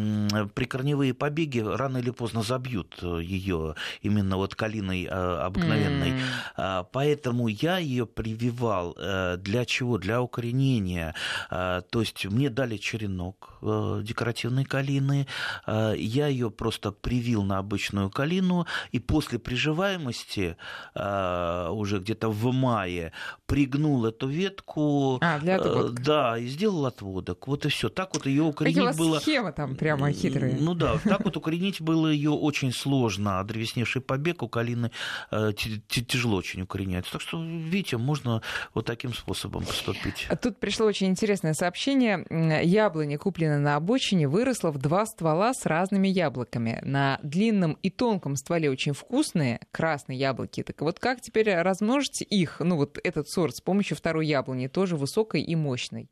[0.54, 6.14] прикорневые побеги рано или поздно забьют ее именно вот калиной а, обыкновенной.
[6.56, 6.86] Mm.
[6.92, 9.98] Поэтому я ее прививал э, для чего?
[9.98, 11.14] Для укоренения.
[11.48, 15.26] То есть мне дали черенок э, декоративной калины,
[15.66, 20.56] я ее просто привил на обычную калину, и после приживаемости
[20.94, 21.19] Э,
[21.70, 23.12] уже где-то в мае
[23.50, 25.98] пригнул эту ветку, а, для отводок.
[25.98, 27.48] Э, да, и сделал отводок.
[27.48, 27.88] Вот и все.
[27.88, 29.18] Так вот ее укоренить Какие у вас было.
[29.18, 30.56] Схема там прямо хитрые.
[30.60, 33.40] Ну да, так вот укоренить было ее очень сложно.
[33.40, 34.92] А древесневший побег у калины
[35.32, 35.52] э,
[35.88, 37.12] тяжело очень укореняется.
[37.12, 38.40] Так что, видите, можно
[38.72, 40.26] вот таким способом поступить.
[40.28, 42.24] А тут пришло очень интересное сообщение.
[42.64, 46.78] Яблоня, купленная на обочине, выросла в два ствола с разными яблоками.
[46.82, 50.62] На длинном и тонком стволе очень вкусные красные яблоки.
[50.62, 54.96] Так вот, как теперь размножить их, ну вот этот сорт, с помощью второй яблони, тоже
[54.96, 56.10] высокой и мощной?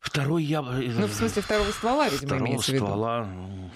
[0.00, 0.88] Второй яблони...
[0.88, 3.70] Ну, в смысле второго ствола, видимо, второго имеется в виду.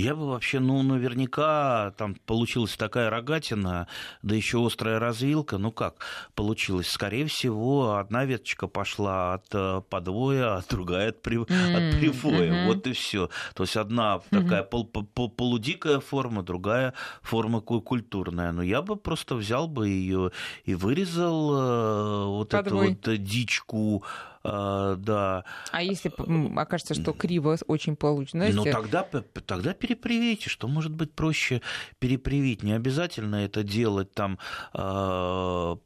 [0.00, 3.86] Я бы вообще, ну, наверняка там получилась такая рогатина,
[4.22, 5.58] да еще острая развилка.
[5.58, 5.96] Ну как
[6.34, 6.88] получилось?
[6.88, 11.38] Скорее всего, одна веточка пошла от э, подвоя, а другая от, при...
[11.38, 11.74] mm-hmm.
[11.74, 12.52] от привоя.
[12.52, 12.66] Mm-hmm.
[12.66, 13.30] Вот и все.
[13.54, 14.42] То есть одна mm-hmm.
[14.42, 18.52] такая пол- полудикая форма, другая форма культурная.
[18.52, 20.32] Но я бы просто взял бы ее
[20.64, 22.92] и вырезал э, вот Подвой.
[22.92, 24.04] эту вот дичку
[24.42, 25.44] а, да.
[25.70, 26.12] А если
[26.58, 28.46] окажется, что криво очень получено?
[28.50, 31.62] Ну, тогда, тогда перепривейте, что может быть проще
[31.98, 32.62] перепривить.
[32.62, 34.38] Не обязательно это делать там
[34.72, 35.78] а,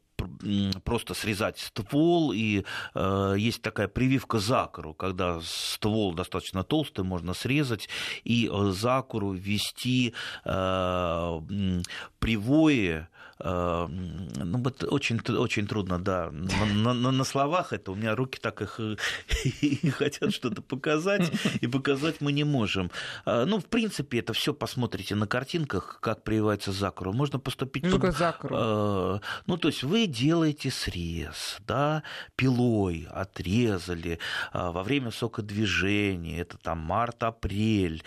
[0.84, 2.64] просто срезать ствол, и
[2.94, 7.88] э, есть такая прививка закору, когда ствол достаточно толстый, можно срезать,
[8.22, 10.14] и закору ввести
[10.44, 11.40] э,
[12.18, 13.06] привои,
[13.38, 16.30] ну, вот очень, очень трудно, да.
[16.30, 18.80] На, на, на словах это у меня руки так их
[19.60, 22.90] и хотят что-то показать, и показать мы не можем.
[23.26, 27.12] Э, ну, в принципе, это все посмотрите на картинках, как прививается закору.
[27.12, 27.86] Можно поступить...
[27.86, 28.16] Что под...
[28.16, 28.56] закору?
[28.56, 32.02] Э, ну, то есть вы делаете срез, да,
[32.36, 34.18] пилой отрезали
[34.52, 38.02] во время сокодвижения, это там март-апрель,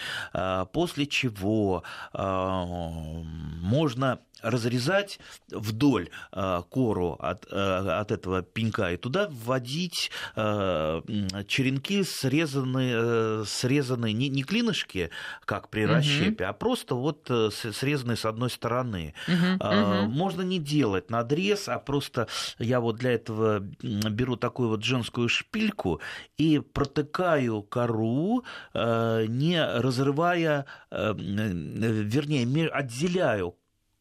[0.71, 5.19] после чего можно разрезать
[5.49, 11.01] вдоль э, кору от, э, от этого пенька и туда вводить э,
[11.47, 15.09] черенки срезанные, срезанные не, не клинышки,
[15.45, 16.49] как при расщепе, угу.
[16.49, 19.13] а просто вот срезанные с одной стороны.
[19.27, 20.09] Угу, угу.
[20.09, 22.27] Можно не делать надрез, а просто
[22.59, 26.01] я вот для этого беру такую вот женскую шпильку
[26.37, 33.55] и протыкаю кору, не разрывая, вернее, отделяю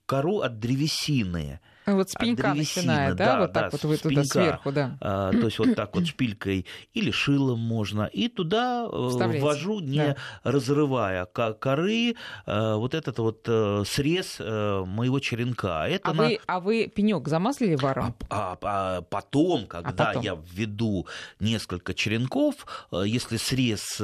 [0.06, 1.60] кору от древесины.
[1.86, 4.98] Вот спинка начиная, да, да, вот так да, вот вы туда сверху, да.
[5.00, 8.10] А, то есть вот так вот шпилькой или шилом можно.
[8.12, 9.44] И туда э, Вставляете.
[9.44, 10.16] ввожу, не да.
[10.42, 15.86] разрывая коры, э, вот этот вот э, срез моего черенка.
[15.86, 16.24] Это а, на...
[16.24, 18.16] вы, а вы пенек замазали варом?
[18.30, 20.22] А, а, а потом, когда а потом?
[20.24, 21.06] я введу
[21.38, 24.02] несколько черенков, если срез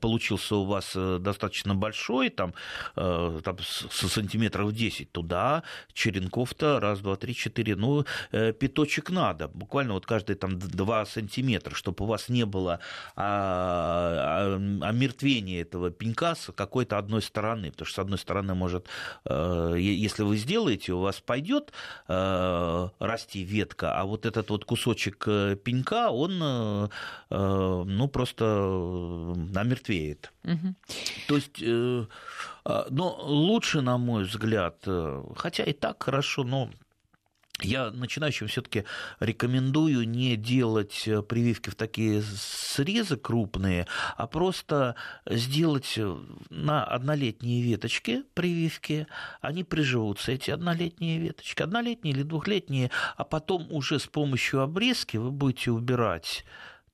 [0.00, 2.52] получился у вас достаточно большой, там,
[2.94, 9.94] там сантиметров 10, туда черенков-то раз раз, два, три, четыре, ну, э, пяточек надо, буквально
[9.94, 12.80] вот каждый там два сантиметра, чтобы у вас не было
[13.16, 18.86] а, а, омертвения этого пенька с какой-то одной стороны, потому что с одной стороны может,
[19.24, 21.72] э, если вы сделаете, у вас пойдет
[22.08, 25.24] э, расти ветка, а вот этот вот кусочек
[25.64, 26.38] пенька, он,
[27.30, 30.32] ну, просто омертвеет.
[30.44, 30.74] Угу.
[31.28, 31.62] То есть
[32.90, 34.86] но лучше, на мой взгляд,
[35.36, 36.70] хотя и так хорошо, но
[37.60, 38.84] я начинающим все-таки
[39.20, 44.94] рекомендую не делать э, прививки в такие срезы крупные, а просто
[45.26, 46.16] сделать э,
[46.50, 49.06] на однолетние веточки прививки.
[49.40, 55.30] Они приживутся, эти однолетние веточки, однолетние или двухлетние, а потом уже с помощью обрезки вы
[55.30, 56.44] будете убирать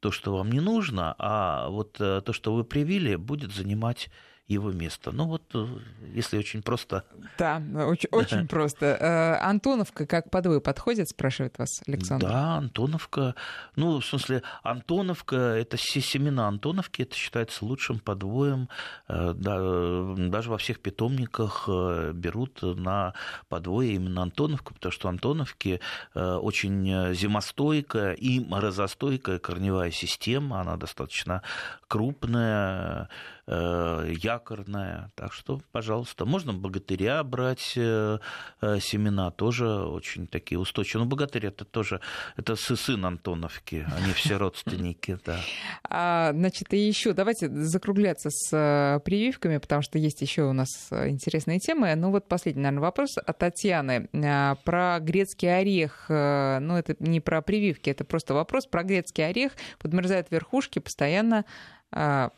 [0.00, 4.10] то, что вам не нужно, а вот э, то, что вы привили, будет занимать
[4.46, 5.10] его место.
[5.10, 5.66] Ну вот, э,
[6.14, 7.04] если очень просто.
[7.38, 8.86] Да, очень, очень просто.
[8.86, 12.26] Э, Антоновка как подвой подходит, спрашивает вас Александр?
[12.26, 13.34] Да, Антоновка.
[13.76, 18.68] Ну, в смысле, Антоновка, это все семена Антоновки, это считается лучшим подвоем.
[19.08, 21.68] Э, да, даже во всех питомниках
[22.12, 23.14] берут на
[23.48, 25.80] подвое именно Антоновку, потому что Антоновки
[26.14, 31.42] очень зимостойкая и морозостойкая корневая система, она достаточно
[31.88, 33.08] крупная,
[33.46, 35.10] якорная.
[35.14, 38.18] Так что, пожалуйста, можно богатыря брать э,
[38.60, 41.04] э, семена, тоже очень такие устойчивые.
[41.04, 42.00] Но ну, богатырь это тоже,
[42.36, 45.40] это сын Антоновки, они все родственники, да.
[45.88, 51.58] А, значит, и еще давайте закругляться с прививками, потому что есть еще у нас интересные
[51.58, 51.94] темы.
[51.94, 56.06] Ну вот последний, наверное, вопрос от Татьяны а, про грецкий орех.
[56.08, 59.52] Ну это не про прививки, это просто вопрос про грецкий орех.
[59.78, 61.44] Подмерзают верхушки постоянно
[61.90, 62.30] а,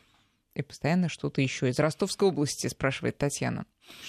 [0.57, 1.69] и постоянно что-то еще.
[1.69, 3.67] Из Ростовской области, спрашивает Татьяна.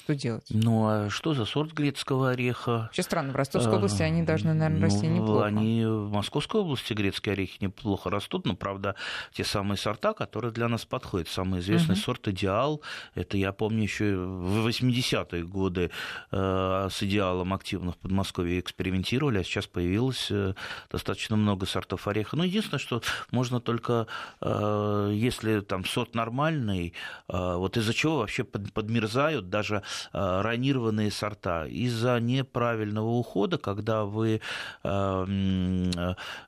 [0.08, 0.46] Что делать?
[0.50, 2.84] Ну, а что за сорт грецкого ореха?
[2.84, 5.46] Вообще странно, в Ростовской области они должны, наверное, расти ну, неплохо.
[5.46, 8.96] Они в Московской области грецкие орехи неплохо растут, но, правда,
[9.34, 11.28] те самые сорта, которые для нас подходят.
[11.28, 12.02] Самый известный угу.
[12.02, 12.82] сорт «Идеал»,
[13.16, 15.92] это я помню еще в 80-е годы
[16.32, 20.54] э, с «Идеалом» активно в Подмосковье экспериментировали, а сейчас появилось э,
[20.90, 22.38] достаточно много сортов ореха.
[22.38, 24.08] Но единственное, что можно только,
[24.42, 26.94] э, если там сорт нормальный,
[27.28, 31.66] вот из-за чего вообще подмерзают даже даже э, ранированные сорта.
[31.66, 34.42] Из-за неправильного ухода, когда вы
[34.84, 35.26] э,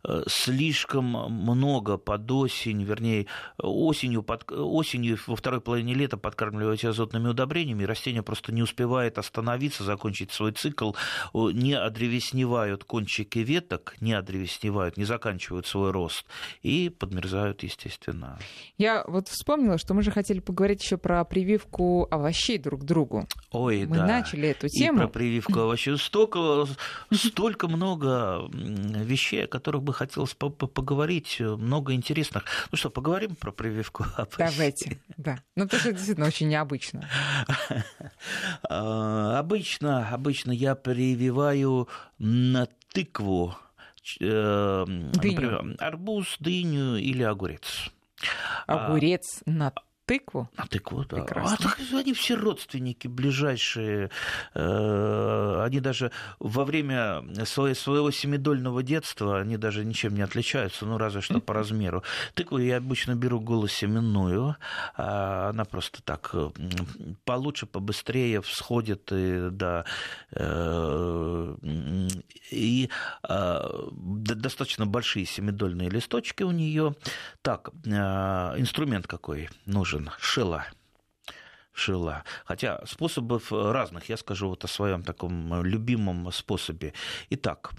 [0.05, 3.27] э, слишком много под осень, вернее,
[3.58, 9.84] осенью, под, осенью во второй половине лета подкармливаете азотными удобрениями, растение просто не успевает остановиться,
[9.84, 10.93] закончить свой цикл,
[11.34, 16.25] не одревесневают кончики веток, не одревесневают, не заканчивают свой рост
[16.62, 18.39] и подмерзают, естественно.
[18.77, 23.27] Я вот вспомнила, что мы же хотели поговорить еще про прививку овощей друг другу другу.
[23.51, 24.05] Ой, Мы да.
[24.05, 24.99] начали эту тему.
[24.99, 25.97] И про прививку овощей.
[25.97, 26.65] Столько,
[27.11, 32.45] столько много вещей, о которых бы хотелось поговорить, много интересных.
[32.71, 34.37] Ну что, поговорим про прививку овощей?
[34.37, 35.39] Давайте, да.
[35.55, 37.09] Ну, это же действительно очень необычно.
[38.69, 43.55] А, обычно, обычно я прививаю на тыкву,
[44.19, 47.89] э, например, арбуз, дыню или огурец.
[48.67, 49.71] Огурец на
[50.09, 50.49] тыкву?
[50.57, 51.17] На тыкву, да.
[51.17, 51.75] Прекрасно.
[51.93, 54.09] А, они все родственники ближайшие.
[54.55, 61.21] Э, они даже во время своего семидольного детства, они даже ничем не отличаются, ну, разве
[61.21, 62.03] что по размеру.
[62.33, 64.55] Тыкву я обычно беру голосеменную.
[64.97, 66.33] А она просто так
[67.23, 69.11] получше, побыстрее всходит.
[69.11, 69.85] И, да,
[70.31, 71.55] э,
[72.49, 72.89] и
[73.21, 76.95] достаточно большие семидольные листочки у нее.
[77.43, 79.98] Так, инструмент какой нужен?
[79.99, 80.19] Нужен?
[80.19, 80.65] Шила.
[81.73, 82.23] шила.
[82.45, 86.93] Хотя способов разных, я скажу вот о своем таком любимом способе.
[87.29, 87.71] Итак,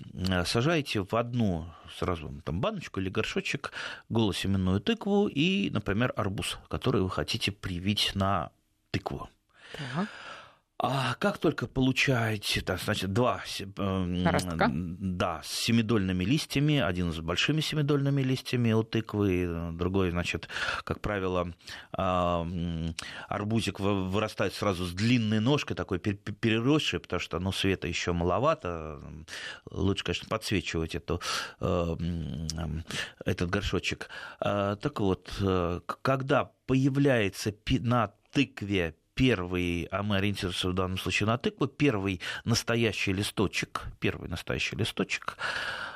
[0.46, 1.66] сажаете в одну
[1.98, 3.72] сразу там баночку или горшочек
[4.09, 8.50] голосеменную тыкву и, например, арбуз, который вы хотите привить на
[8.90, 9.28] тыкву.
[9.72, 10.09] Так.
[10.82, 13.42] А как только получаете, так, значит, два
[13.76, 14.70] Ростка?
[14.72, 20.48] да, с семидольными листьями, один с большими семидольными листьями у тыквы, другой, значит,
[20.84, 21.52] как правило,
[21.92, 29.02] арбузик вырастает сразу с длинной ножкой, такой переросший, потому что, ну, света еще маловато,
[29.70, 31.20] лучше, конечно, подсвечивать эту,
[31.58, 34.08] этот горшочек.
[34.40, 41.27] А, так вот, э, когда появляется на тыкве первый, а мы ориентируемся в данном случае
[41.27, 45.37] на тыкву, первый настоящий листочек, первый настоящий листочек,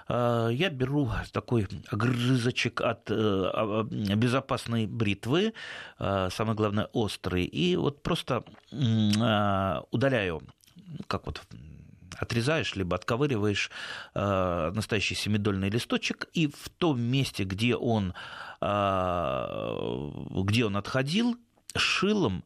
[0.09, 5.55] э, я беру такой огрызочек от э, а, безопасной бритвы,
[5.99, 8.45] э, самое главное острый, и вот просто
[9.91, 10.43] удаляю,
[11.07, 11.41] как вот
[12.21, 13.71] отрезаешь, либо отковыриваешь
[14.15, 18.13] настоящий семидольный листочек, и в том месте, где он,
[18.61, 21.37] где он отходил,
[21.77, 22.45] шилом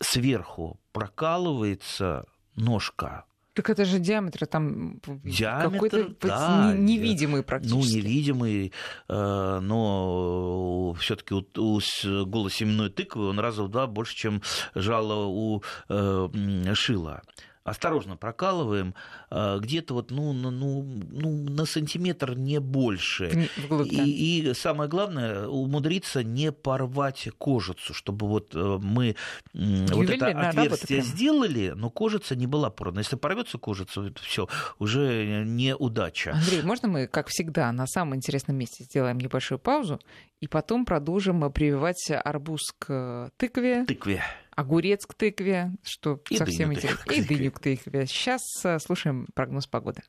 [0.00, 2.26] сверху прокалывается
[2.56, 3.24] ножка.
[3.54, 7.76] Так это же диаметр там диаметр, какой-то да, невидимый практически.
[7.76, 8.72] Ну, невидимый,
[9.08, 11.80] э, но все-таки у, у
[12.26, 14.42] голосеменной тыквы он раза в два больше, чем
[14.74, 17.22] жало у э, шила
[17.64, 18.94] осторожно прокалываем,
[19.30, 23.48] а, где-то вот, ну, ну, ну, на сантиметр не больше.
[23.86, 29.16] И, и самое главное, умудриться не порвать кожицу, чтобы вот э, мы
[29.54, 32.98] вот это отверстие сделали, но кожица не была порвана.
[32.98, 34.46] Если порвется кожица, все,
[34.78, 36.32] уже не удача.
[36.32, 40.00] Андрей, можно мы, как всегда, на самом интересном месте сделаем небольшую паузу
[40.40, 43.86] и потом продолжим прививать арбуз к тыкве?
[43.86, 44.22] Тыкве
[44.56, 47.12] огурец к тыкве, что и совсем интересно.
[47.12, 48.06] И дыню к тыкве.
[48.06, 50.02] Сейчас э, слушаем прогноз погоды.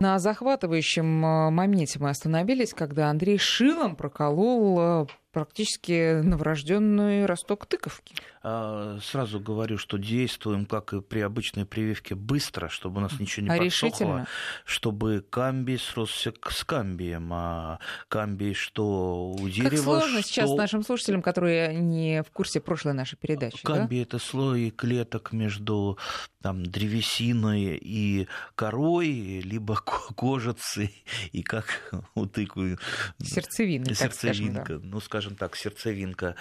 [0.00, 5.06] На захватывающем э, моменте мы остановились, когда Андрей шилом проколол э,
[5.38, 8.16] практически новорожденный росток тыковки.
[8.42, 13.46] А, сразу говорю, что действуем, как и при обычной прививке, быстро, чтобы у нас ничего
[13.46, 14.26] не а подсохло,
[14.64, 17.78] чтобы камбий сросся с камбием, а
[18.08, 20.28] камбий что у дерева, Как сложно что...
[20.28, 23.62] сейчас нашим слушателям, которые не в курсе прошлой нашей передачи.
[23.62, 24.02] Камбий да?
[24.02, 25.98] это слой клеток между
[26.42, 32.78] там, древесиной и корой, либо кожицей, и как у тыквы...
[33.22, 34.88] Сердцевины, Сердцевинка, скажем, да.
[34.88, 36.34] ну, скажем так, сердцевинка.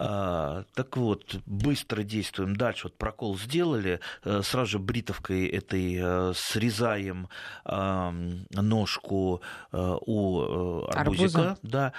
[0.00, 2.84] А, так вот, быстро действуем дальше.
[2.84, 7.28] Вот прокол сделали, э, сразу же бритовкой этой э, срезаем
[7.64, 9.42] ножку
[9.72, 11.40] э, у арбузика.
[11.40, 11.58] Арбуза.
[11.62, 11.92] Да,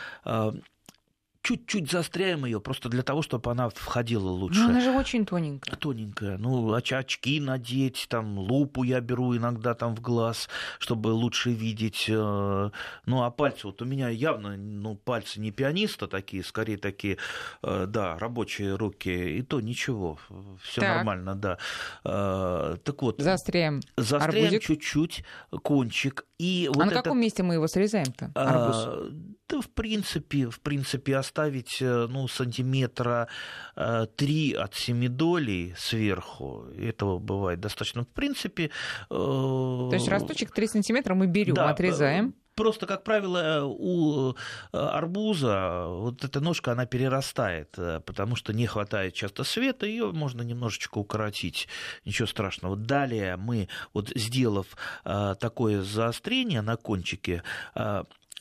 [1.42, 4.62] чуть-чуть заостряем ее просто для того, чтобы она входила лучше.
[4.62, 5.76] Но она же очень тоненькая.
[5.76, 6.38] Тоненькая.
[6.38, 12.06] Ну, очки надеть, там лупу я беру иногда там в глаз, чтобы лучше видеть.
[12.10, 12.72] Э,
[13.06, 17.18] ну, а пальцы, вот у меня явно, ну, пальцы не пианиста такие, скорее такие,
[17.64, 20.20] э, да, рабочие руки, и то ничего,
[20.62, 21.58] все нормально, да.
[22.04, 23.22] Э, так вот.
[23.22, 23.82] Заостряем.
[23.98, 25.24] Заостряем чуть-чуть
[25.64, 26.26] кончик.
[26.40, 28.76] И а вот на каком месте мы его срезаем-то, арбуз?
[28.88, 29.10] А,
[29.50, 33.28] да, в принципе, в принципе, оставить э, ну, сантиметра
[33.76, 36.66] э, три от семидолей сверху.
[36.78, 38.04] Этого бывает достаточно.
[38.04, 38.66] В принципе...
[38.66, 38.70] Э,
[39.10, 42.36] То есть росточек 3 сантиметра мы берем, да, отрезаем.
[42.60, 44.36] Просто, как правило, у
[44.74, 47.72] арбуза вот эта ножка, она перерастает,
[48.06, 51.70] потому что не хватает часто света, ее можно немножечко укоротить,
[52.04, 52.76] ничего страшного.
[52.76, 54.68] Далее мы, вот сделав
[55.06, 57.44] такое заострение на кончике,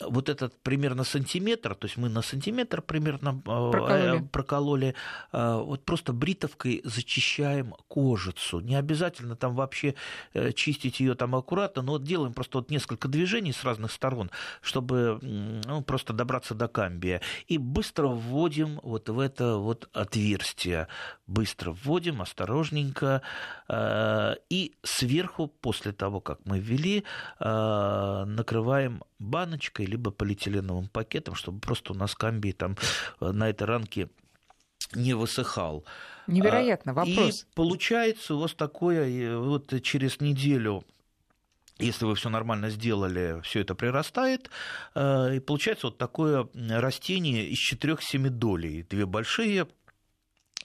[0.01, 4.95] вот этот примерно сантиметр, то есть мы на сантиметр примерно э, прокололи, прокололи
[5.33, 8.61] э, вот просто бритовкой зачищаем кожицу.
[8.61, 9.95] Не обязательно там вообще
[10.35, 14.31] э, чистить ее там аккуратно, но вот делаем просто вот несколько движений с разных сторон,
[14.61, 17.21] чтобы ну, просто добраться до камбия.
[17.47, 20.89] И быстро вводим вот в это вот отверстие.
[21.27, 23.23] Быстро вводим, осторожненько.
[24.49, 27.05] И сверху, после того, как мы ввели,
[27.39, 32.77] накрываем баночкой либо полиэтиленовым пакетом, чтобы просто у нас камбий там
[33.21, 34.09] э, на этой ранке
[34.95, 35.85] не высыхал.
[36.27, 37.43] Невероятно, вопрос.
[37.43, 40.85] И получается у вас такое, вот через неделю
[41.79, 44.51] если вы все нормально сделали, все это прирастает,
[44.95, 48.83] э, и получается вот такое растение из четырех семидолей.
[48.83, 49.69] Две большие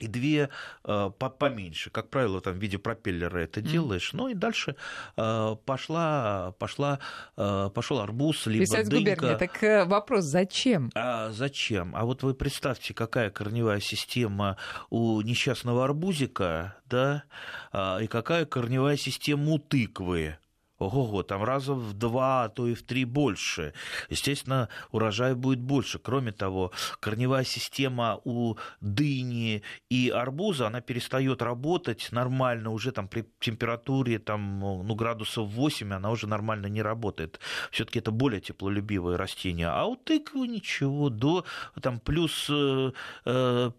[0.00, 0.50] и две
[0.84, 1.90] э, поменьше.
[1.90, 4.12] Как правило, там в виде пропеллера это делаешь.
[4.12, 4.16] Mm.
[4.16, 4.76] Ну и дальше
[5.16, 6.98] э, пошла, пошла,
[7.36, 9.36] э, пошел арбуз, либо Писать дынька.
[9.36, 10.90] Так вопрос, зачем?
[10.94, 11.94] А зачем?
[11.94, 14.56] А вот вы представьте, какая корневая система
[14.90, 17.24] у несчастного арбузика, да,
[17.72, 20.38] а, и какая корневая система у тыквы.
[20.78, 23.74] Ого, там раза в два, а то и в три больше.
[24.10, 25.98] Естественно, урожай будет больше.
[25.98, 33.24] Кроме того, корневая система у дыни и арбуза, она перестает работать нормально уже там при
[33.38, 37.38] температуре там, ну, градусов 8, она уже нормально не работает.
[37.70, 39.68] Все-таки это более теплолюбивое растение.
[39.68, 41.44] А у тыквы ничего, до
[41.80, 42.92] там, плюс э,
[43.26, 43.70] э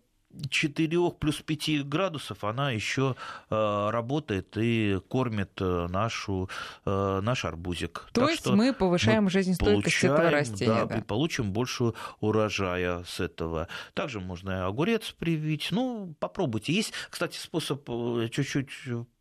[0.49, 3.15] 4 плюс 5 градусов она еще
[3.49, 6.49] э, работает и кормит э, нашу,
[6.85, 8.07] э, наш арбузик.
[8.13, 10.73] То так есть мы повышаем мы жизнестойкость этого растения.
[10.81, 10.97] Да, да.
[10.97, 13.67] И получим больше урожая с этого.
[13.93, 15.69] Также можно огурец привить.
[15.71, 16.73] Ну, попробуйте.
[16.73, 17.85] Есть, кстати, способ
[18.31, 18.69] чуть-чуть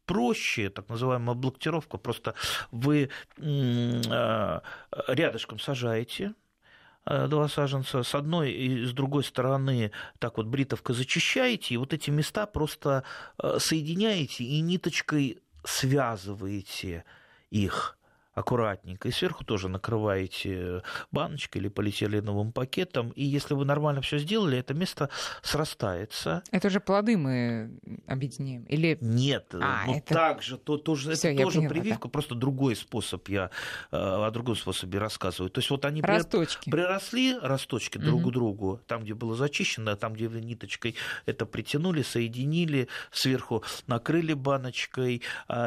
[0.07, 1.97] проще, так называемая блоктировка.
[1.97, 2.35] Просто
[2.71, 3.11] вы
[5.09, 6.35] рядышком сажаете
[7.07, 12.11] два саженца с одной и с другой стороны так вот бритовка зачищаете, и вот эти
[12.11, 13.05] места просто
[13.39, 17.05] э, соединяете и ниточкой связываете
[17.51, 17.99] их
[18.35, 19.09] аккуратненько.
[19.09, 20.83] И сверху тоже накрываете
[21.13, 23.11] баночкой или полиэтиленовым пакетом.
[23.11, 25.09] И если вы нормально все сделали, это место
[25.43, 26.43] срастается.
[26.51, 28.65] Это же плоды мы объединяем?
[28.65, 28.99] Или...
[29.01, 30.15] Нет, а, ну это...
[30.15, 32.09] так же, то, тоже, Всё, это тоже поняла, прививка, да.
[32.09, 33.29] просто другой способ.
[33.29, 33.51] Я
[33.93, 35.51] э, о другом способе рассказываю.
[35.51, 36.71] То есть вот они росточки.
[36.71, 38.07] приросли, росточки угу.
[38.07, 43.63] друг к другу, там, где было зачищено, там, где вы ниточкой это притянули, соединили, сверху
[43.87, 45.23] накрыли баночкой,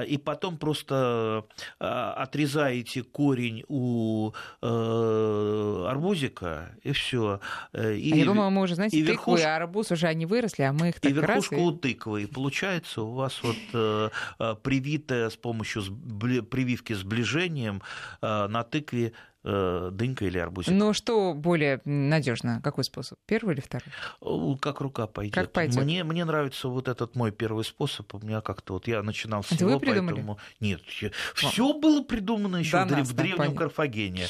[0.08, 1.46] и потом просто
[1.80, 4.32] отрезали отрезаете корень у
[4.62, 7.40] э, арбузика, и все.
[7.74, 9.40] Э, и, а я думаю, мы уже, знаете, и верхуш...
[9.40, 11.64] и арбуз уже они выросли, а мы их так И верхушку раз...
[11.64, 12.24] у тыквы.
[12.24, 16.42] И получается у вас вот э, э привитая с помощью сбли...
[16.42, 17.82] прививки сближением
[18.22, 19.12] э, на тыкве Э,
[19.44, 20.74] дынька или арбузик.
[20.74, 22.62] Но что более надежно?
[22.64, 23.18] Какой способ?
[23.26, 24.58] Первый или второй?
[24.60, 25.36] Как рука пойдет.
[25.36, 25.84] Как пойдет.
[25.84, 28.14] Мне, мне нравится вот этот мой первый способ.
[28.16, 30.16] У меня как-то вот я начинал с Это него, вы придумали?
[30.16, 30.38] поэтому...
[30.60, 33.60] Нет, все было придумано еще в, нас, в древнем понятно.
[33.60, 34.28] Карфагене.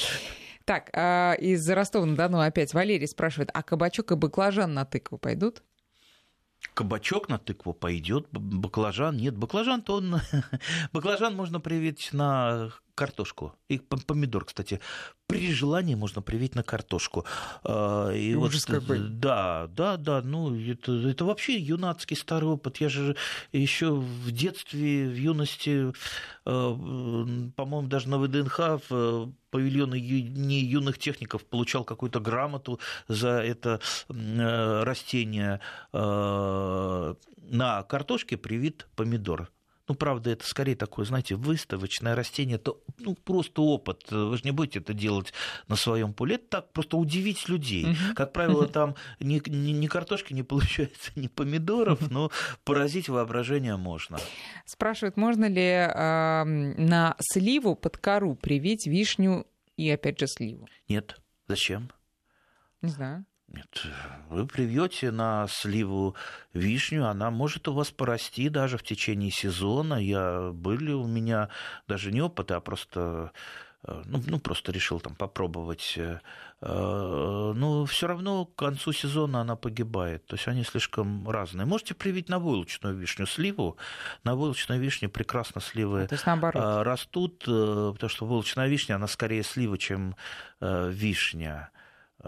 [0.64, 5.62] Так, а из Ростова-на-Дону опять Валерий спрашивает, а кабачок и баклажан на тыкву пойдут?
[6.74, 9.36] Кабачок на тыкву пойдет, баклажан нет.
[9.36, 10.20] Баклажан-то он...
[10.92, 13.54] баклажан можно привить на картошку.
[13.68, 14.80] И помидор, кстати,
[15.28, 17.24] при желании можно привить на картошку.
[17.62, 18.98] А, и Ужас вот, какой.
[18.98, 20.20] Да, да, да.
[20.22, 22.78] Ну, это, это вообще юнацкий старый опыт.
[22.78, 23.14] Я же
[23.52, 25.92] еще в детстве, в юности,
[26.44, 26.74] а,
[27.56, 35.60] по-моему, даже на ВДНХ в павильоне не юных техников получал какую-то грамоту за это растение.
[35.92, 39.50] А, на картошке привит помидор.
[39.88, 44.10] Ну, правда, это скорее такое, знаете, выставочное растение, это ну, просто опыт.
[44.10, 45.32] Вы же не будете это делать
[45.66, 46.34] на своем поле.
[46.34, 47.86] Это так просто удивить людей.
[47.86, 48.14] Uh-huh.
[48.14, 52.30] Как правило, там ни, ни, ни картошки не получается, ни помидоров, но
[52.64, 54.18] поразить воображение можно.
[54.66, 60.68] Спрашивают, можно ли э, на сливу под кору привить вишню и, опять же, сливу?
[60.88, 61.18] Нет.
[61.48, 61.90] Зачем?
[62.82, 63.24] Не знаю.
[63.48, 63.86] Нет,
[64.28, 66.14] вы привьете на сливу
[66.52, 69.94] вишню, она может у вас порасти даже в течение сезона.
[69.94, 71.48] Я были у меня
[71.86, 73.32] даже не опыты, а просто
[73.84, 75.94] э, ну, ну просто решил там попробовать.
[75.96, 76.18] Э,
[76.60, 80.26] но все равно к концу сезона она погибает.
[80.26, 81.64] То есть они слишком разные.
[81.64, 83.78] Можете привить на войлочную вишню сливу.
[84.24, 86.62] На войлочной вишне прекрасно сливы То есть наоборот.
[86.62, 90.16] Э, растут, потому что войлочная вишня, она скорее слива, чем
[90.60, 91.70] вишня.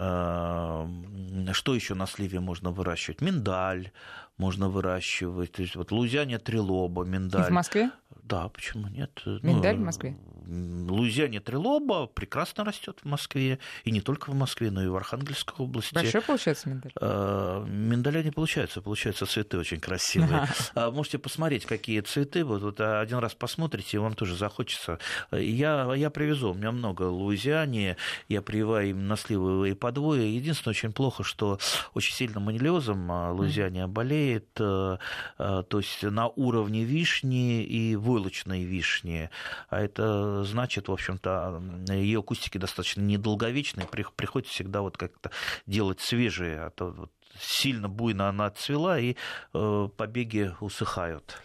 [0.01, 3.21] Эм, что еще на сливе можно выращивать?
[3.21, 3.91] Миндаль
[4.37, 5.51] можно выращивать.
[5.51, 7.43] То есть вот Лузяне трилоба, миндаль.
[7.43, 7.91] И в Москве?
[8.23, 9.21] Да, почему нет?
[9.43, 10.17] Миндаль ну, в Москве?
[10.47, 15.55] Луизиане Трилоба прекрасно растет в Москве, и не только в Москве, но и в Архангельской
[15.63, 15.93] области.
[15.93, 16.91] Большой получается миндаль?
[16.99, 20.47] А, миндаля не получается, получаются цветы очень красивые.
[20.75, 24.99] А, можете посмотреть, какие цветы, вот, вот один раз посмотрите, и вам тоже захочется.
[25.31, 30.27] Я, я привезу, у меня много Луизиане, я прививаю им на сливовые подвои.
[30.27, 31.59] Единственное, очень плохо, что
[31.93, 34.99] очень сильно манилиозом Луизиане болеет, то
[35.37, 39.29] есть на уровне вишни и войлочной вишни,
[39.69, 45.31] а это значит, в общем-то, ее кустики достаточно недолговечные, приходится всегда вот как-то
[45.65, 49.15] делать свежие, а то вот сильно буйно она отцвела, и
[49.53, 51.41] э, побеги усыхают.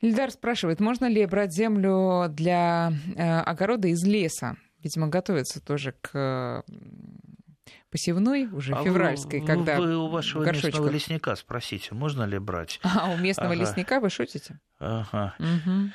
[0.00, 4.56] Ильдар спрашивает, можно ли брать землю для э, огорода из леса?
[4.82, 6.64] Видимо, готовится тоже к
[7.90, 10.72] посевной, уже а февральской, вы, когда Вы у вашего горшочков.
[10.72, 12.80] местного лесника спросите, можно ли брать?
[12.84, 13.62] А у местного Ага.
[13.62, 14.58] лесника вы шутите?
[14.78, 15.34] Ага.
[15.38, 15.92] Мгм.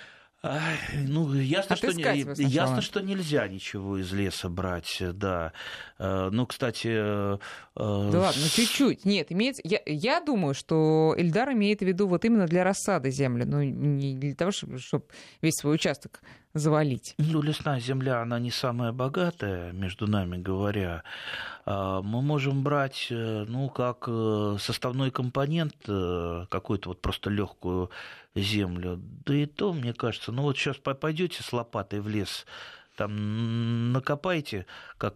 [1.07, 2.03] Ну, ясно что, не-
[2.43, 5.53] ясно, что нельзя ничего из леса брать, да.
[5.97, 6.87] Э, Ну, кстати...
[6.91, 7.37] э,
[7.75, 9.05] Да ладно, ну чуть-чуть.
[9.05, 9.61] Нет, имеется...
[9.65, 14.15] Я, я думаю, что Эльдар имеет в виду вот именно для рассады земли, ну не
[14.15, 15.05] для того, чтобы, чтобы
[15.41, 16.21] весь свой участок
[16.55, 17.13] завалить.
[17.17, 21.03] Ну, лесная земля, она не самая богатая, между нами говоря.
[21.65, 27.91] А, Мы можем брать, э, ну, как э, составной компонент э, какую-то вот просто легкую
[28.35, 28.99] землю.
[29.25, 32.45] Да и то, мне кажется, ну вот сейчас пойдете с лопатой в лес,
[32.95, 34.65] там накопайте,
[34.97, 35.15] как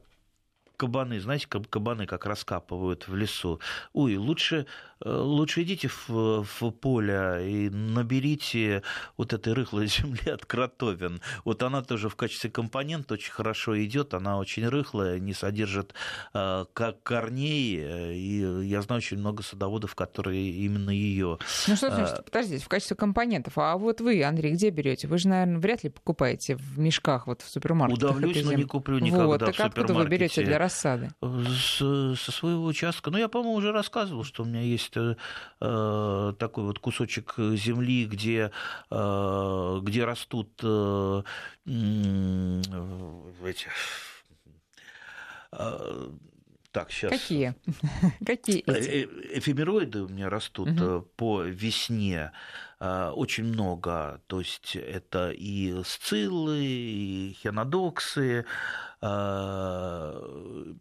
[0.80, 3.60] кабаны, знаете, кабаны как раскапывают в лесу.
[3.94, 4.66] Ой, лучше,
[5.06, 8.84] лучше идите в, в поле и наберите
[9.18, 11.22] вот этой рыхлой земли от кротовин.
[11.46, 15.94] Вот она тоже в качестве компонента очень хорошо идет, она очень рыхлая, не содержит
[16.34, 21.38] э, как корней, э, и я знаю очень много садоводов, которые именно ее.
[21.68, 21.92] Ну что А.
[21.92, 23.58] значит, подождите, в качестве компонентов.
[23.58, 25.08] А вот вы, Андрей, где берете?
[25.08, 28.10] Вы же, наверное, вряд ли покупаете в мешках вот в супермаркетах.
[28.10, 31.10] Удавлюсь, но не куплю никогда Вот, в так откуда вы берете для рассады?
[31.22, 33.12] С- со своего участка.
[33.12, 35.16] Ну, я, по-моему, уже рассказывал, что у меня есть э,
[35.62, 38.52] э, такой вот кусочек земли, где,
[38.92, 40.52] э, где растут
[43.44, 43.68] эти...
[46.72, 47.12] так, сейчас.
[47.12, 47.56] Какие?
[48.26, 49.10] Какие эти?
[49.40, 52.32] Эфемероиды у меня растут э, по весне
[52.82, 54.22] очень много.
[54.28, 58.46] То есть это и сциллы, и хенодоксы.
[59.02, 60.74] э,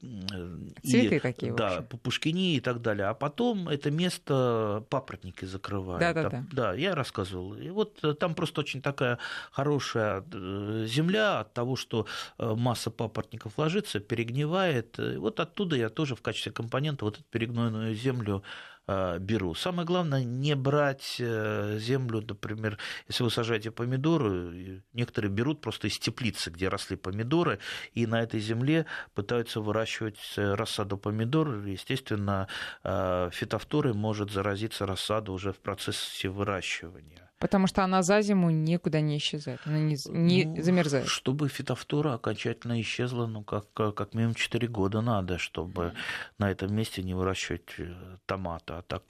[0.82, 1.84] и- Цветы такие, в Да, общем.
[1.86, 3.06] пупушкини и так далее.
[3.06, 6.00] А потом это место папоротники закрывают.
[6.00, 6.30] Да-да-да.
[6.30, 7.54] Там- Да, я рассказывал.
[7.54, 9.18] И вот э, там просто очень такая
[9.52, 12.06] хорошая э, земля от того, что
[12.38, 14.98] э, масса папоротников ложится, перегнивает.
[14.98, 19.54] И Вот оттуда я тоже в качестве компонента вот эту перегнойную землю э, беру.
[19.54, 25.98] Самое главное не брать э, землю, например, если вы сажаете помидоры, некоторые берут просто из
[25.98, 27.58] теплицы, где росли помидоры,
[27.92, 31.66] и на этой земле пытаются выращивать э, рассаду помидор.
[31.66, 32.48] Естественно,
[32.84, 37.27] э, фитофторой может заразиться рассада уже в процессе выращивания.
[37.38, 41.06] Потому что она за зиму никуда не исчезает, она не, не Ну, замерзает.
[41.06, 45.92] Чтобы фитофтора окончательно исчезла, ну, как, как минимум 4 года надо, чтобы
[46.38, 47.94] на этом месте не выращивать э,
[48.26, 48.74] томаты.
[48.74, 49.02] А так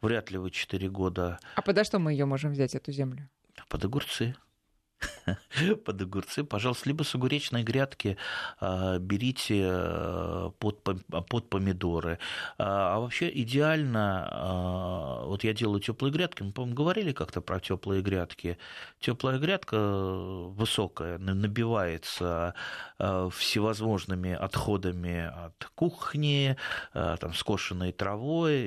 [0.00, 3.28] вряд ли вы 4 года А подо что мы ее можем взять, эту землю?
[3.68, 4.36] под огурцы.
[5.84, 8.16] Под огурцы, пожалуйста, либо с огуречной грядки
[8.60, 12.18] а, берите э, под, под помидоры.
[12.58, 17.60] А а вообще идеально, а, вот я делаю теплые грядки, мы, по-моему, говорили как-то про
[17.60, 18.58] теплые грядки.
[19.00, 22.54] Теплая грядка э, высокая, на- набивается
[22.98, 26.56] э, всевозможными отходами от кухни,
[26.92, 28.62] там, скошенной травой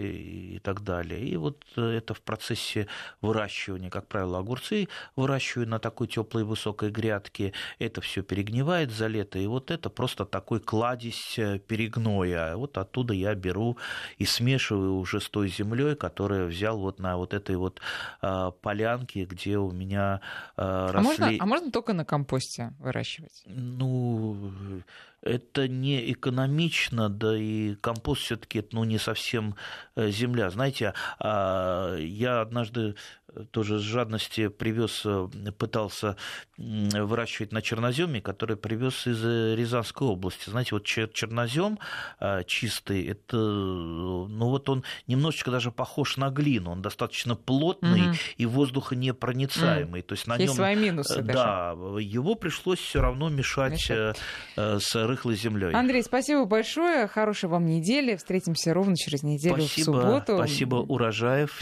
[0.55, 1.21] и так далее.
[1.21, 2.87] И вот это в процессе
[3.21, 9.39] выращивания, как правило, огурцы выращиваю на такой теплой высокой грядке, это все перегнивает за лето,
[9.39, 12.55] и вот это просто такой кладезь э, перегноя.
[12.55, 13.77] Вот оттуда я беру
[14.17, 17.81] и смешиваю уже с той землей, которую взял вот на вот этой вот
[18.21, 20.21] э, полянке, где у меня
[20.55, 21.07] э, А росли...
[21.07, 23.43] можно, а можно только на компосте выращивать?
[23.45, 24.51] Ну,
[25.21, 29.55] это не экономично, да и компост все-таки ну, не совсем
[29.95, 30.49] э, земля.
[30.49, 32.95] Знаете, а, я однажды
[33.51, 35.27] тоже с жадности привез, э,
[35.57, 36.15] пытался
[36.57, 40.49] выращивать на черноземе, который привез из э, Рязанской области.
[40.49, 41.79] Знаете, вот чер- чернозем
[42.19, 48.15] а, чистый, это, ну вот он немножечко даже похож на глину, он достаточно плотный Мгм.
[48.37, 50.01] и воздухонепроницаемый.
[50.01, 51.33] То есть на Есть нем свои минусы даже.
[51.37, 54.17] да, его пришлось все равно мешать, Мешать.
[54.55, 55.73] э, э, с рыхлой землей.
[55.73, 57.07] Андрей, спасибо большое.
[57.07, 58.15] Хорошей вам недели.
[58.15, 60.35] Встретимся ровно через неделю в спасибо, субботу.
[60.37, 61.55] спасибо, урожаев